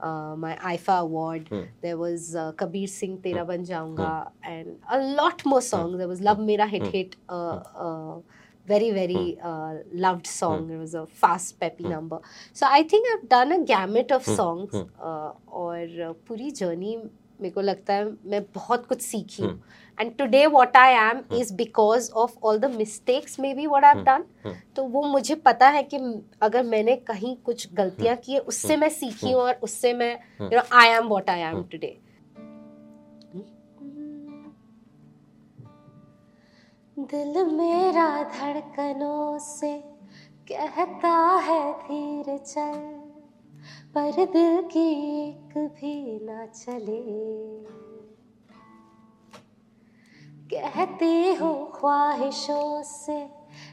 Uh, 0.00 0.34
my 0.36 0.56
IFA 0.56 1.00
award. 1.00 1.48
Hmm. 1.48 1.62
There 1.80 1.96
was 1.96 2.34
uh, 2.34 2.52
Kabir 2.52 2.86
Singh 2.86 3.22
Tera 3.22 3.42
hmm. 3.42 3.48
Ban 3.48 3.64
Jaunga 3.64 4.24
hmm. 4.24 4.50
and 4.50 4.78
a 4.90 4.98
lot 4.98 5.44
more 5.46 5.60
hmm. 5.60 5.66
songs. 5.66 5.98
There 5.98 6.08
was 6.08 6.20
Love 6.20 6.38
Mera 6.38 6.66
Hit 6.66 6.86
Hit, 6.88 7.16
uh, 7.28 7.62
uh, 7.86 8.18
very, 8.66 8.90
very 8.90 9.38
uh, 9.42 9.74
loved 9.92 10.26
song. 10.26 10.70
It 10.70 10.76
was 10.76 10.94
a 10.94 11.06
fast, 11.06 11.60
peppy 11.60 11.84
number. 11.84 12.18
So 12.52 12.66
I 12.68 12.82
think 12.82 13.06
I've 13.14 13.28
done 13.28 13.52
a 13.52 13.64
gamut 13.64 14.10
of 14.10 14.24
songs 14.24 14.74
or 14.98 16.14
Puri 16.26 16.50
Journey 16.50 16.98
मेरे 17.44 17.54
को 17.54 17.60
लगता 17.60 17.94
है 17.94 18.04
मैं 18.26 18.42
बहुत 18.54 18.86
कुछ 18.86 19.00
सीखी। 19.02 19.42
हूँ 19.42 19.60
and 19.98 20.16
today 20.16 20.46
what 20.46 20.76
I 20.76 20.92
am 21.00 21.22
is 21.32 21.52
because 21.54 22.10
of 22.12 22.34
all 22.44 22.58
the 22.58 22.70
mistakes 22.70 23.38
maybe 23.54 23.66
what 23.66 23.84
I 23.84 23.94
have 23.94 24.04
done 24.04 24.54
तो 24.76 24.84
वो 24.84 25.02
मुझे 25.08 25.34
पता 25.44 25.68
है 25.68 25.82
कि 25.82 25.98
अगर 26.42 26.62
मैंने 26.64 26.96
कहीं 27.08 27.36
कुछ 27.44 27.68
गलतियाँ 27.74 28.16
की 28.16 28.32
है 28.32 28.38
उससे 28.52 28.76
मैं 28.76 28.88
सीखी 28.90 29.30
हूँ 29.32 29.40
और 29.42 29.58
उससे 29.62 29.92
मैं 29.94 30.12
you 30.40 30.50
know 30.50 30.62
I 30.78 30.88
am 30.88 31.08
what 31.08 31.30
I 31.30 31.40
am 31.42 31.62
today 31.62 31.96
दिल 36.96 37.44
मेरा 37.44 38.08
धड़कनों 38.32 39.38
से 39.38 39.72
कहता 40.48 41.08
है 41.46 41.72
धीरे 41.78 42.38
चल। 42.38 43.03
पर 43.94 44.24
दिल 44.26 44.60
की 44.68 44.88
एक 45.20 45.52
भी 45.74 45.94
ना 46.26 46.44
चले। 46.46 47.02
कहती 50.50 51.34
हूँ 51.34 51.56
ख्वाहिशों 51.72 52.82
से 52.82 53.18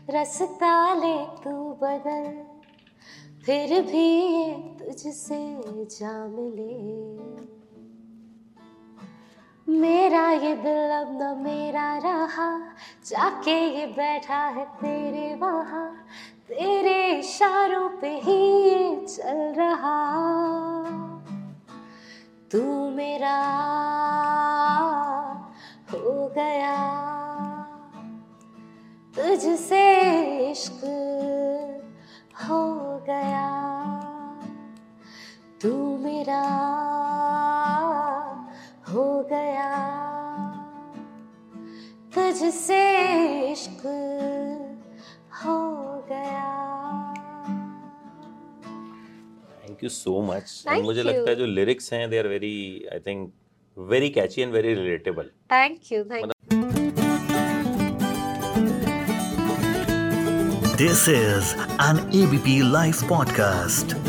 रास्ता 0.10 0.74
ले 0.94 1.16
तू 1.44 1.54
बदल, 1.82 2.28
फिर 3.46 3.82
भी 3.82 4.08
ये 4.28 4.54
तुझसे 4.80 5.40
जा 5.92 6.14
मिले। 6.28 6.70
मेरा 9.68 10.30
ये 10.32 10.54
दिल 10.58 10.92
अब 10.92 11.10
न 11.14 11.36
मेरा 11.44 11.98
रहा, 11.98 12.50
जाके 13.06 13.60
ये 13.70 13.86
बैठा 13.94 14.44
है 14.50 14.66
तेरे 14.76 15.34
वहाँ 15.36 15.88
तेरे 16.52 17.20
इशारों 17.20 17.90
पे 17.90 18.20
ही 18.20 18.64
ये 18.64 19.06
चल 19.06 19.54
रहा। 19.58 19.96
तू 22.52 22.90
मेरा 22.90 23.38
हो 25.94 26.32
गया। 26.36 26.78
तुझसे 29.16 30.31
सो 49.94 50.22
मच 50.22 50.64
मुझे 50.70 51.02
you. 51.02 51.08
लगता 51.10 51.30
है 51.30 51.36
जो 51.36 51.46
लिरिक्स 51.46 51.94
हैं 51.94 52.10
they 52.10 52.20
are 52.20 52.28
very 52.28 52.54
I 52.94 53.00
think 53.08 53.32
very 53.78 54.10
catchy 54.20 54.42
and 54.42 54.54
very 54.54 54.74
relatable 54.74 55.30
thank 55.52 55.92
you 55.92 56.04
this 60.78 61.08
is 61.10 61.56
an 61.90 62.06
ABP 62.24 62.62
live 62.72 63.08
podcast 63.10 63.94
podcast. 63.94 64.01